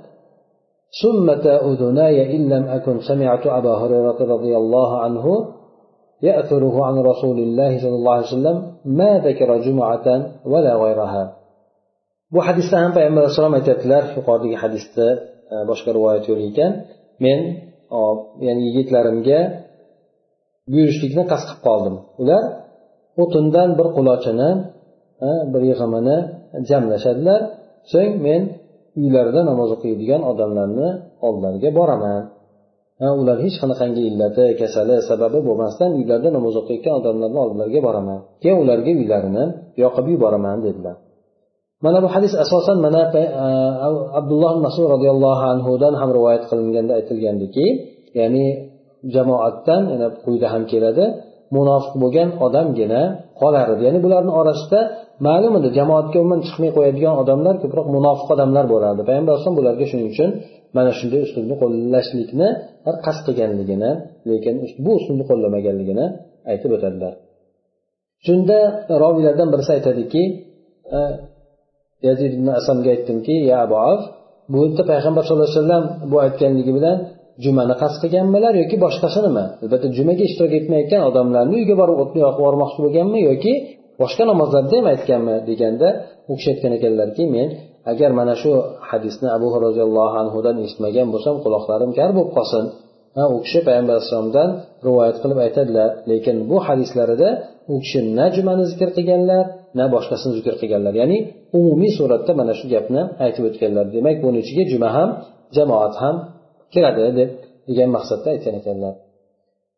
[1.03, 5.47] سمة أذناي إن لم أكن سمعت أبا هريرة رضي الله عنه
[6.23, 11.36] يأثره عن رسول الله صلى الله عليه وسلم ما ذكر جمعة ولا غيرها.
[12.35, 15.07] Bu hadisda ham payg'ambar alayhissalom aytyaptilar yuqoridagi hadisda
[15.53, 16.73] e, boshqa rivoyat yo'q ekan.
[17.25, 17.41] Men
[18.47, 19.41] ya'ni yigitlarimga
[20.73, 21.97] buyurishlikni qasd qilib qoldim.
[22.23, 22.43] Ular
[23.23, 24.51] o'tindan bir qulochini
[25.29, 26.17] e, bir yig'imini
[26.69, 27.41] jamlashadilar.
[27.93, 28.43] So'ng men
[29.01, 30.89] uylarida namoz o'qiydigan odamlarni
[31.27, 32.23] oldlariga boraman.
[33.21, 38.21] Ular hech qanaqangi illati kasali sababi bo'lmasdan uylarida namoz o'qiyotgan odamlarni oldilariga boraman.
[38.43, 39.45] Keyin ularga uylarini
[39.83, 40.97] yoqib yuboraman dedilar.
[41.85, 43.23] Mana bu hadis asosan mana e,
[44.21, 47.67] abdulloh masud roziyallohu anhudan ham rivoyat qilinganda aytilgandiki
[48.19, 48.47] ya'ni
[49.15, 51.05] jamoatdan yana quyida ham keladi
[51.57, 53.03] munofiq bo'lgan odamgina
[53.41, 54.81] qolar edi ya'ni bularni orasida
[55.27, 59.01] ma'lum edi jamoatga umuman chiqmay qo'yadigan odamlar ko'proq munofiq odamlar bo'lardi.
[59.09, 60.31] Payg'ambar alayhisalom bularga shuning uchun
[60.77, 62.49] mana shunday uslubni qo'llashlikni
[63.07, 63.91] qasd qilganligini
[64.31, 66.07] lekin bu uslubni qo'llamaganligini
[66.53, 67.13] aytib o'tadilar.
[68.27, 68.59] Shunda
[69.03, 70.23] roviylardan birisi aytadiki
[70.97, 70.99] e,
[72.09, 73.99] yazid ibn asamga aytdimki ya aboav
[74.53, 76.97] bu yerda payg'ambar sallallohu alayhi vasallam bu aytganligi bilan
[77.45, 79.45] jumani qasd qilganmilar yoki boshqasinimi?
[79.63, 83.53] Albatta jumaga ishtirok etmayotgan odamlarni uyga borib o'tni yoqib yubormoqchi bo'lganmi yoki
[84.03, 85.35] boshqa namozlarda ham aytganmi?
[85.49, 85.89] deganda
[86.31, 87.49] u kishi aytgan ekanlarki men
[87.93, 88.51] agar mana shu
[88.91, 92.65] hadisni abu roziyallohu anhudan eshitmagan bo'lsam quloqlarim kar bo'lib qolsin.
[93.36, 94.50] u kishi payg'ambar alayhissalomdan
[94.88, 97.30] rivoyat qilib aytadilar lekin bu hadislarida
[97.74, 99.44] u kishi na jumani zikr qilganlar
[99.78, 101.18] na boshqasini zikr qilganlar ya'ni
[101.60, 105.10] umumiy suratda mana shu gapni aytib o'tganlar demak buni ichiga juma ham
[105.56, 106.16] jamoat ham
[106.74, 107.30] kiradi deb
[107.70, 108.94] degan maqsadda aytgan ekanlar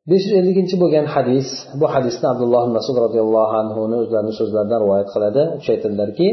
[0.09, 1.47] besh yuz elliginchi bo'lgan hadis
[1.79, 6.29] bu hadisni abdulloh masud roziyallohu anhuni o'zlarini so'zlaridan rivoyat qiladi u kishi aytadilarki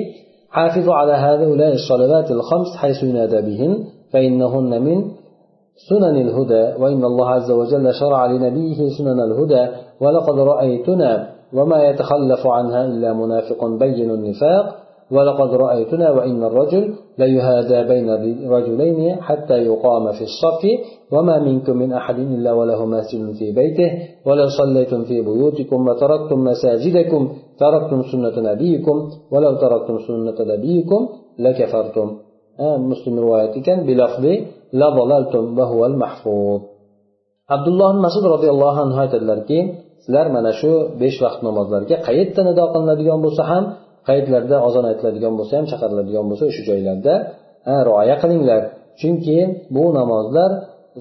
[0.56, 3.72] حافظوا على هؤلاء الصلوات الخمس حيث ينادى بهن
[4.12, 4.98] فإنهن من
[5.89, 9.67] سنن الهدى وإن الله عز وجل شرع لنبيه سنن الهدى
[10.01, 14.75] ولقد رأيتنا وما يتخلف عنها إلا منافق بين النفاق
[15.11, 18.09] ولقد رأيتنا وإن الرجل ليهادى بين
[18.49, 20.63] رجلين حتى يقام في الصف
[21.11, 23.91] وما منكم من أحد إلا وله مسجد في بيته
[24.25, 31.07] ولو صليتم في بيوتكم وتركتم مساجدكم تركتم سنة نبيكم ولو تركتم سنة نبيكم
[31.39, 32.17] لكفرتم.
[32.59, 34.25] آه مسلم رواية كان بلفظ
[37.55, 39.57] abdulloh masud roziyallohu anhu aytadilarki
[40.03, 43.63] sizlar mana shu besh vaqt namozlarga qayerda nido qilinadigan bo'lsa ham
[44.07, 47.13] qayerlarda ozon aytiladigan bo'lsa ham chaqiriladigan bo'lsa o'sha joylarda
[47.87, 48.61] rioya qilinglar.
[48.99, 49.37] Chunki
[49.75, 50.51] bu namozlar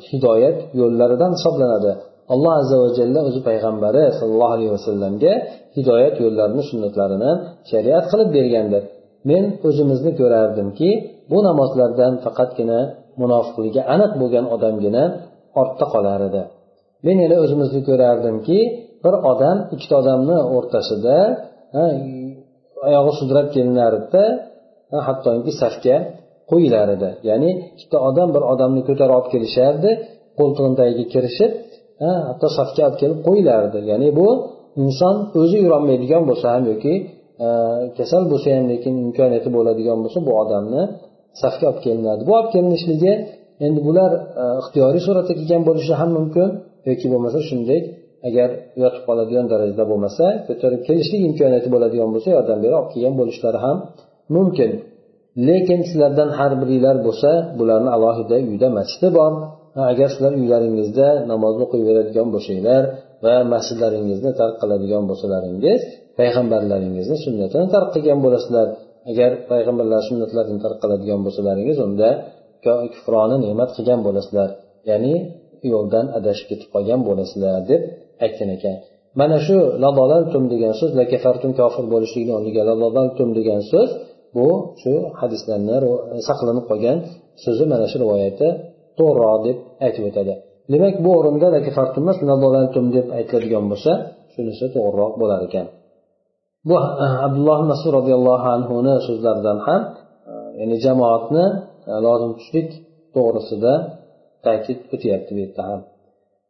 [0.09, 1.93] hidoyat yo'llaridan hisoblanadi.
[2.35, 5.33] Alloh azza va jalla o'zi payg'ambari sollallohu alayhi vasallamga
[5.77, 7.31] hidoyat yo'llarini sunnatlarini
[7.71, 8.83] shariat qilib bergandir.
[9.31, 10.91] Men o'zimizni ko'rardimki
[11.31, 12.81] bu namozlardan faqatgina
[13.23, 15.05] munofiqligi aniq bo'lgan odamgina
[15.61, 16.43] ortda qolar edi.
[17.07, 18.59] Men yana o'zimizni ko'rardimki
[19.05, 21.17] bir odam ikkita odamni o'rtasida
[22.89, 24.25] oyog'i sudrab kelinardida
[25.07, 25.97] hattoki safga
[26.51, 27.11] qo'yilar edi.
[27.29, 29.91] Ya'ni ikkita odam bir odamni ko'tarib olib kelishardi
[30.39, 31.53] qo'ltig'ini tagiga kirishib
[32.29, 33.79] hatto safga olib kelib qo'yilardi.
[33.91, 34.29] Ya'ni bu
[34.83, 36.95] inson o'zi yurolmaydigan bo'lsa ham yoki
[37.99, 40.83] kasal bo'lsa ham lekin imkoniyati bo'ladigan bo'lsa bu odamni
[41.43, 42.23] safga olib kelinadi.
[42.29, 43.13] Bu olib kelinishligi
[43.67, 44.11] endi bular
[44.43, 46.49] e, ixtiyoriy suratda kelgan bo'lishi ham mumkin
[46.89, 47.81] yoki bo'lmasa shunday
[48.29, 48.49] agar
[48.83, 53.77] yotib qoladigan darajada bo'lmasa ko'tarib kelishlik imkoniyati bo'ladigan bo'lsa yordam berib olib kelgan bo'lishlari ham
[54.37, 54.71] mumkin.
[55.49, 59.33] Lekin sizlardan har biringlar bo'lsa bularni alohida uyda masjidi bor.
[59.93, 62.83] Agar sizlar uylaringizda namozni o'qiyveradigan bo'lsanglar
[63.25, 65.81] va masjidlaringizni tark qiladigan bo'lsalaringiz
[66.19, 68.67] payg'ambarlaringizni sunnatini tark qilgan bo'lasizlar.
[69.11, 72.09] Agar payg'ambarlar sunnatlarini tark qiladigan bo'lsalaringiz unda
[72.95, 74.49] kufroni ne'mat qilgan bo'lasizlar.
[74.91, 75.15] Ya'ni
[75.73, 77.83] yo'ldan adashib ketib qolgan bo'lasizlar deb
[78.25, 78.77] aytgan ekan.
[79.21, 83.89] Mana shu ladolaltum degan so'z lakafartum kofir bo'lishlikni o'rniga ladolaltum degan so'z
[84.37, 84.49] bu
[84.83, 85.77] shu hadislarni
[86.29, 86.99] saqlanib qolgan
[87.45, 88.49] so'zi mana shu rivoyati
[88.99, 90.35] to'g'riroq deb aytib o'tadi.
[90.73, 93.93] Demak bu o'rinda lakafartum emas ladolaltum deb aytiladigan bo'lsa
[94.35, 95.67] shunisi to'g'riroq bo'lar ekan.
[96.69, 99.83] Bu e, abdulloh masud roziyallohu anhuni so'zlaridan ham
[100.31, 101.45] e, ya'ni jamoatni
[101.91, 102.69] e, lozim tutishlik
[103.15, 103.73] to'g'risida
[104.47, 105.81] ta'kid o'tyapti bu yerda ham.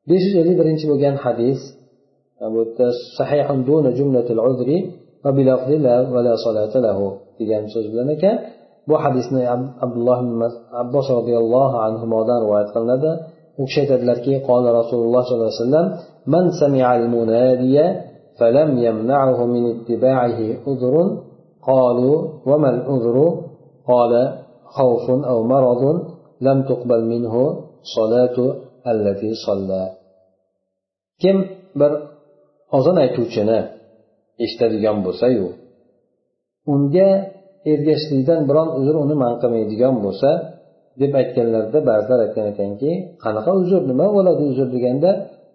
[0.09, 1.61] besh yuz ellik birinchi bo'lgan hadis
[2.53, 2.87] bu yerda
[3.19, 4.79] sahihun duna jumlatil uzri
[5.25, 5.31] va
[6.15, 7.07] va la solata lahu
[7.39, 8.37] degan so'z bilan ekan
[8.89, 9.43] bu hadisni
[9.85, 10.19] abdulloh
[10.83, 13.11] abbos roziyallohu anhudan rivoyat qilinadi.
[13.61, 15.89] U kishi aytadilarki qola rasululloh sollallohu alayhi vasallam
[16.35, 17.87] man sami'al munadiya
[18.40, 20.96] فلم يمنعه من اتباعه عذر
[21.70, 22.18] قالوا
[22.50, 23.18] وما العذر
[23.88, 24.14] قال
[24.64, 25.84] خوف أو مرض
[26.42, 27.34] لم تقبل منه
[27.96, 28.38] صلاة
[28.88, 29.84] التي صلى
[31.20, 31.38] kim
[31.76, 31.92] bir
[32.78, 33.60] ozon aytuvchini
[34.44, 35.48] eshitadigan bo'lsayu
[36.74, 37.10] unga
[37.72, 40.30] ergashishlikdan biron uzr uni man qilmaydigan bo'lsa
[41.02, 42.92] deb aytganlarida ba'zilar aytgan ekanki
[43.24, 45.12] qanaqa uzr nima bo'ladi uzr deganda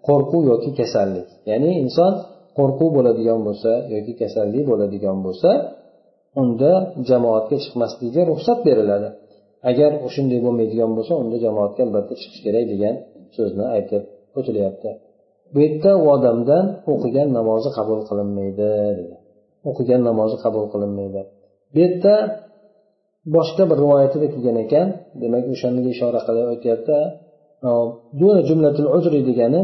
[0.07, 2.13] qo'rquv yoki kasallik ya'ni inson
[2.60, 5.50] qo'rquv bo'ladigan bo'lsa yoki kasallik bo'ladigan bo'lsa
[6.42, 6.72] unda
[7.08, 9.08] jamoatga chiqmasligiga ruxsat beriladi.
[9.70, 12.94] Agar shunday bo'lmaydigan bo'lsa unda jamoatga albatta chiqish kerak degan
[13.36, 14.02] so'zni aytib
[14.38, 14.90] o'tilyapti.
[15.52, 19.14] Bu yerda u odamdan o'qigan namozi qabul qilinmaydi dedi.
[19.70, 21.20] O'qigan namozi qabul qilinmaydi.
[21.72, 22.14] Bu yerda
[23.36, 24.86] boshqa bir rivoyatida kelgan ekan.
[25.22, 26.96] Demak o'shanga ishora qilib aytyapti
[28.48, 29.60] jumlatul uzri degani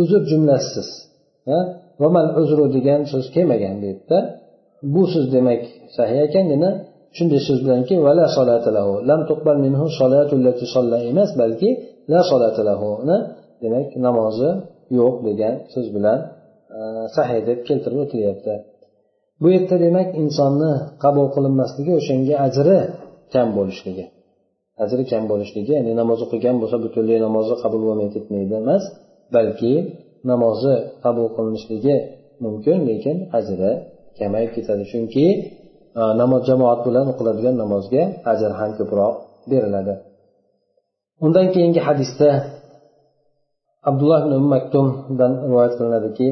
[0.00, 0.88] uzr jumlasiz
[2.02, 4.18] vamal uzru degan so'z kelmagan bu yerda
[4.94, 5.62] bu so'z demak
[5.96, 6.46] sahih ekan
[7.16, 10.34] shunday so'z bilanki vala solatilahu lam tuqbal minhu solatu
[10.74, 11.70] solla emas balki
[12.12, 13.16] la solatalahuni
[13.62, 14.50] demak namozi
[14.98, 16.18] yo'q degan so'z bilan
[16.78, 16.80] e,
[17.16, 18.54] sahih deb keltirib o'tilyapti.
[19.42, 20.72] Bu yerda demak insonni
[21.04, 22.78] qabul qilinmasligi o'shanga ajri
[23.34, 24.04] kam bo'lishligi.
[24.84, 28.82] Ajri kam bo'lishligi ya'ni namoz o'qigan bo'lsa butunlay namozi qabul bo'lmay ketmaydi emas
[29.36, 29.72] balki
[30.30, 31.96] namozi qabul qilinishligi
[32.44, 33.72] mumkin lekin ajri
[34.18, 34.84] kamayib ketadi.
[34.92, 35.26] Chunki
[36.00, 38.02] e, namoz jamoat bilan o'qiladigan namozga
[38.32, 39.14] ajr ham ko'proq
[39.50, 39.94] beriladi.
[41.24, 42.28] Undan keyingi hadisda
[43.88, 46.28] abdulloh ibn umm maktumdan rivoyat qilinadiki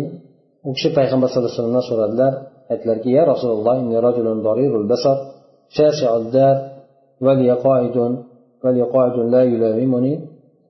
[0.69, 2.33] u kishi payg'ambar sallallohu alayhi vasallamdan so'radilar
[2.73, 3.77] aytdilarki ya rasululloh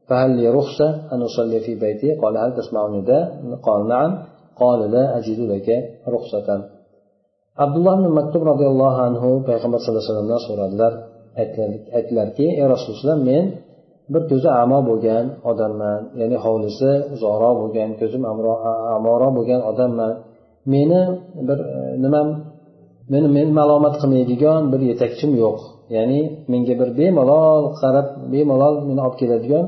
[0.08, 3.24] فهل لي رخصة أن أصلي في بيتي قال هل تسمع النداء
[3.68, 4.12] قال نعم
[4.62, 5.68] قال لا أجد لك
[6.08, 6.48] رخصة
[7.64, 10.92] abdulloh ibn maktub roziyallohu anhu payg'ambar sallallohu alayhi vasallamdan so'radilar
[11.98, 13.46] aytdilarki ey rasululloh men
[14.14, 18.24] bir ko'zi amo bo'lgan odamman ya'ni hovlisi uzoqroq bo'lgan ko'zim
[18.98, 20.14] amoroq bo'lgan odamman
[20.74, 21.02] meni
[21.48, 21.60] bir
[22.04, 22.28] nimam
[23.14, 25.60] meni men malomat qilmaydigan bir yetakchim yo'q
[25.96, 26.22] ya'ni
[26.52, 29.66] menga bir bemalol qarab bemalol meni olib keladigan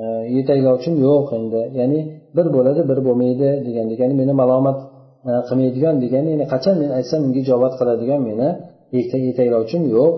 [0.00, 0.02] E,
[0.36, 1.60] yetaklovchim yo'q endi.
[1.78, 2.00] Ya'ni
[2.36, 3.98] bir bo'ladi bir bo'lmaydi degandek.
[4.02, 4.78] Ya'ni meni malomat
[5.28, 8.48] e, qilmaydigan degani ya'ni qachon men aytsam unga ijobat qiladigan meni
[9.28, 10.14] yetaklovchim yo'q.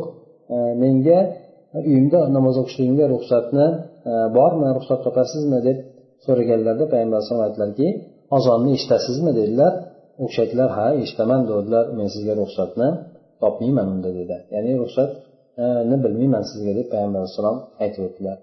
[0.54, 1.18] E, menga
[1.90, 3.66] uyimda namoz o'qishligimga ruxsatni
[4.36, 5.78] bormi ruxsat topasizmi deb
[6.24, 7.88] so'raganlarida payg'ambar alayhisalom aytdilarki
[8.36, 9.32] ozonni eshitasizmi?
[9.40, 9.72] dedilar.
[10.22, 11.84] U kishi aytdilar ha eshitaman dedilar.
[11.98, 12.88] Men sizga ruxsatni
[13.42, 18.38] topmayman unda dedi ya'ni ruxsatni bilmayman sizga deb payg'ambar alayhissalom aytib o'tdilar.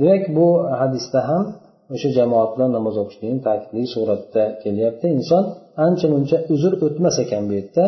[0.00, 0.46] Demak bu
[0.80, 1.44] hadisda ham
[1.94, 5.06] o'sha jamoat bilan namoz o'qishlikni ta'kidli suratda kelyapti.
[5.18, 5.44] Inson
[5.86, 7.84] ancha muncha uzr o'tmas ekan bu yerda.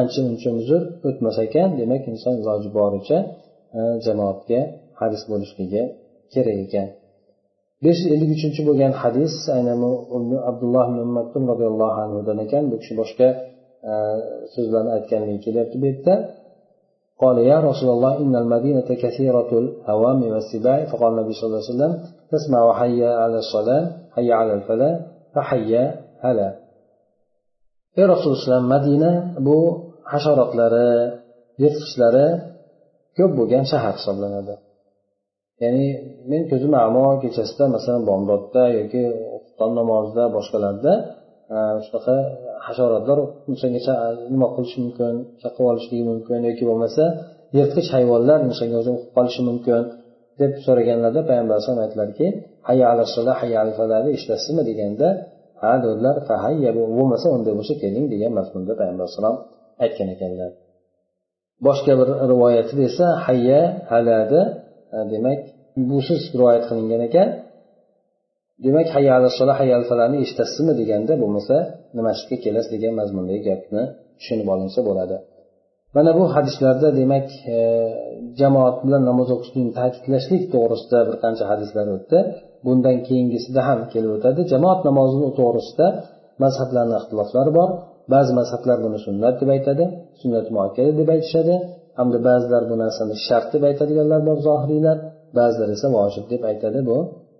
[0.00, 1.68] Ancha muncha uzr o'tmas ekan.
[1.80, 3.18] Demak inson iloji boricha
[3.78, 4.60] e, jamoatga
[5.00, 5.82] haris bo'lishligi
[6.34, 6.86] kerak ekan.
[7.84, 9.78] Besh yuz ellik uchinchi bo'lgan hadis aynan
[10.50, 12.62] abdulloh ibn maktum roziyallohu anhudan ekan.
[12.70, 13.28] Bu kishi boshqa
[13.90, 13.92] e,
[14.54, 16.14] so'zlarni aytganligi kelyapti bu yerda.
[17.23, 21.93] قال يا رسول الله إن المدينة كثيرة الهوام والسباع فقال النبي صلى الله عليه وسلم
[22.31, 23.83] تسمع حي على الصلاة
[24.15, 24.99] حي على الفلاح
[25.35, 25.71] فحي
[26.25, 26.49] هلا
[27.99, 29.11] ey rasululloh madina
[29.47, 29.57] bu
[30.11, 30.89] hasharotlari
[31.61, 32.27] yirtqichlari
[33.17, 34.55] ko'p bo'lgan shahar hisoblanadi
[35.63, 35.87] ya'ni
[36.29, 39.03] men ko'zim amo kechasida masalan bomdodda yoki
[39.43, 40.93] xufton namozida boshqalarda
[41.85, 42.17] shunaqa
[42.66, 43.18] hasharotlar
[43.50, 43.94] insonga
[44.34, 47.04] nima qilishi mumkin chaqib olishligi mumkin yoki bo'lmasa
[47.56, 49.82] yirtqich hayvonlar insonga o'zi o'qib qolishi mumkin
[50.40, 52.26] deb so'raganlarda payg'ambar alayhisalom aytdilarki
[52.68, 55.08] hayya ala sola hayya al falani eshitasizmi deganda
[55.62, 59.36] ha dedilar fahayya bo'lmasa unday bo'lsa keling degan mazmunda payg'ambar alayhisalom
[59.84, 60.50] aytgan ekanlar.
[61.66, 63.60] Boshqa bir rivoyatida esa hayya
[63.92, 64.42] halada
[65.12, 65.40] demak
[65.90, 67.28] busiz rivoyat qilingan ekan.
[68.64, 71.56] Demak hayya ala sola hayya al falani eshitasizmi deganda bo'lmasa
[71.96, 73.82] nima masjidga kelasiz degan mazmundagi gapni
[74.18, 75.16] tushunib olinsa bo'ladi.
[75.96, 77.58] Mana bu hadislarda demak e,
[78.40, 82.18] jamoat bilan namoz o'qishni ta'kidlashlik to'g'risida bir qancha hadislar o'tdi.
[82.66, 84.40] Bundan keyingisida ham kelib o'tadi.
[84.52, 85.86] Jamoat namozini to'g'risida
[86.44, 87.70] mazhablarni ixtiloflari bor.
[88.14, 89.84] Ba'zi mazhablar buni sunnat deb aytadi
[90.20, 91.54] sunnat muakkada deb aytishadi.
[91.98, 94.96] Hamda ba'zilar bu narsani shart deb aytadiganlar bor zohiriylar.
[95.38, 96.98] Ba'zilar esa vojib deb aytadi bu.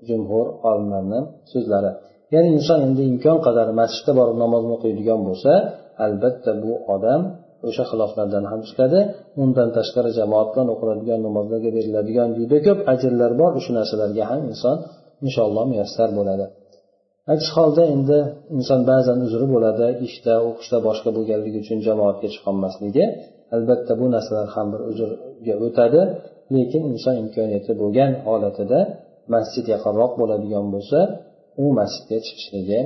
[0.09, 1.21] Jumhur olimlarni
[1.53, 1.91] so'zlari.
[2.35, 5.53] Ya'ni inson endi imkon qadar masjidda borib namozni o'qiydigan bo'lsa
[6.07, 7.23] albatta bu odam
[7.69, 9.01] o'sha xiloflardan ham chiqadi.
[9.43, 13.51] Undan tashqari jamoat bilan o'qiladigan namozlarga beriladigan juda ko'p ajrlar bor.
[13.59, 14.77] O'sha narsalarga ham inson
[15.27, 16.45] inshaalloh muyassar bo'ladi.
[17.35, 18.19] Aks holda endi
[18.57, 23.05] inson ba'zan uzri bo'ladi ishda o'qishda boshqa bo'lganligi uchun jamoatga chiqolmasligi.
[23.57, 26.01] Albatta bu narsalar ham bir uzrga o'tadi.
[26.55, 28.81] Lekin inson imkoniyati bo'lgan holatida
[29.34, 31.00] masjid yaqinroq bo'ladigan bo'lsa
[31.64, 32.80] u masjidga chiqishligi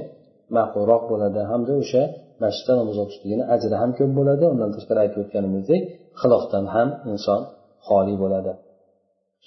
[0.58, 2.04] ma'qulroq bo'ladi hamda o'sha
[2.44, 5.82] masjidda namoz o'qishligini ajri ham ko'p bo'ladi undan tashqari aytib o'tganimizdek
[6.22, 7.42] xilofdan ham inson
[7.88, 8.54] xoli bo'ladi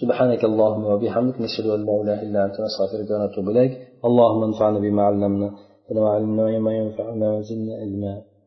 [0.03, 3.73] سبحانك اللهم وبحمدك نشهد ان لا اله الا انت نستغفرك ونتوب اليك
[4.09, 5.49] اللهم انفعنا بما علمنا
[6.05, 8.15] وعلمنا ما ينفعنا وزدنا علما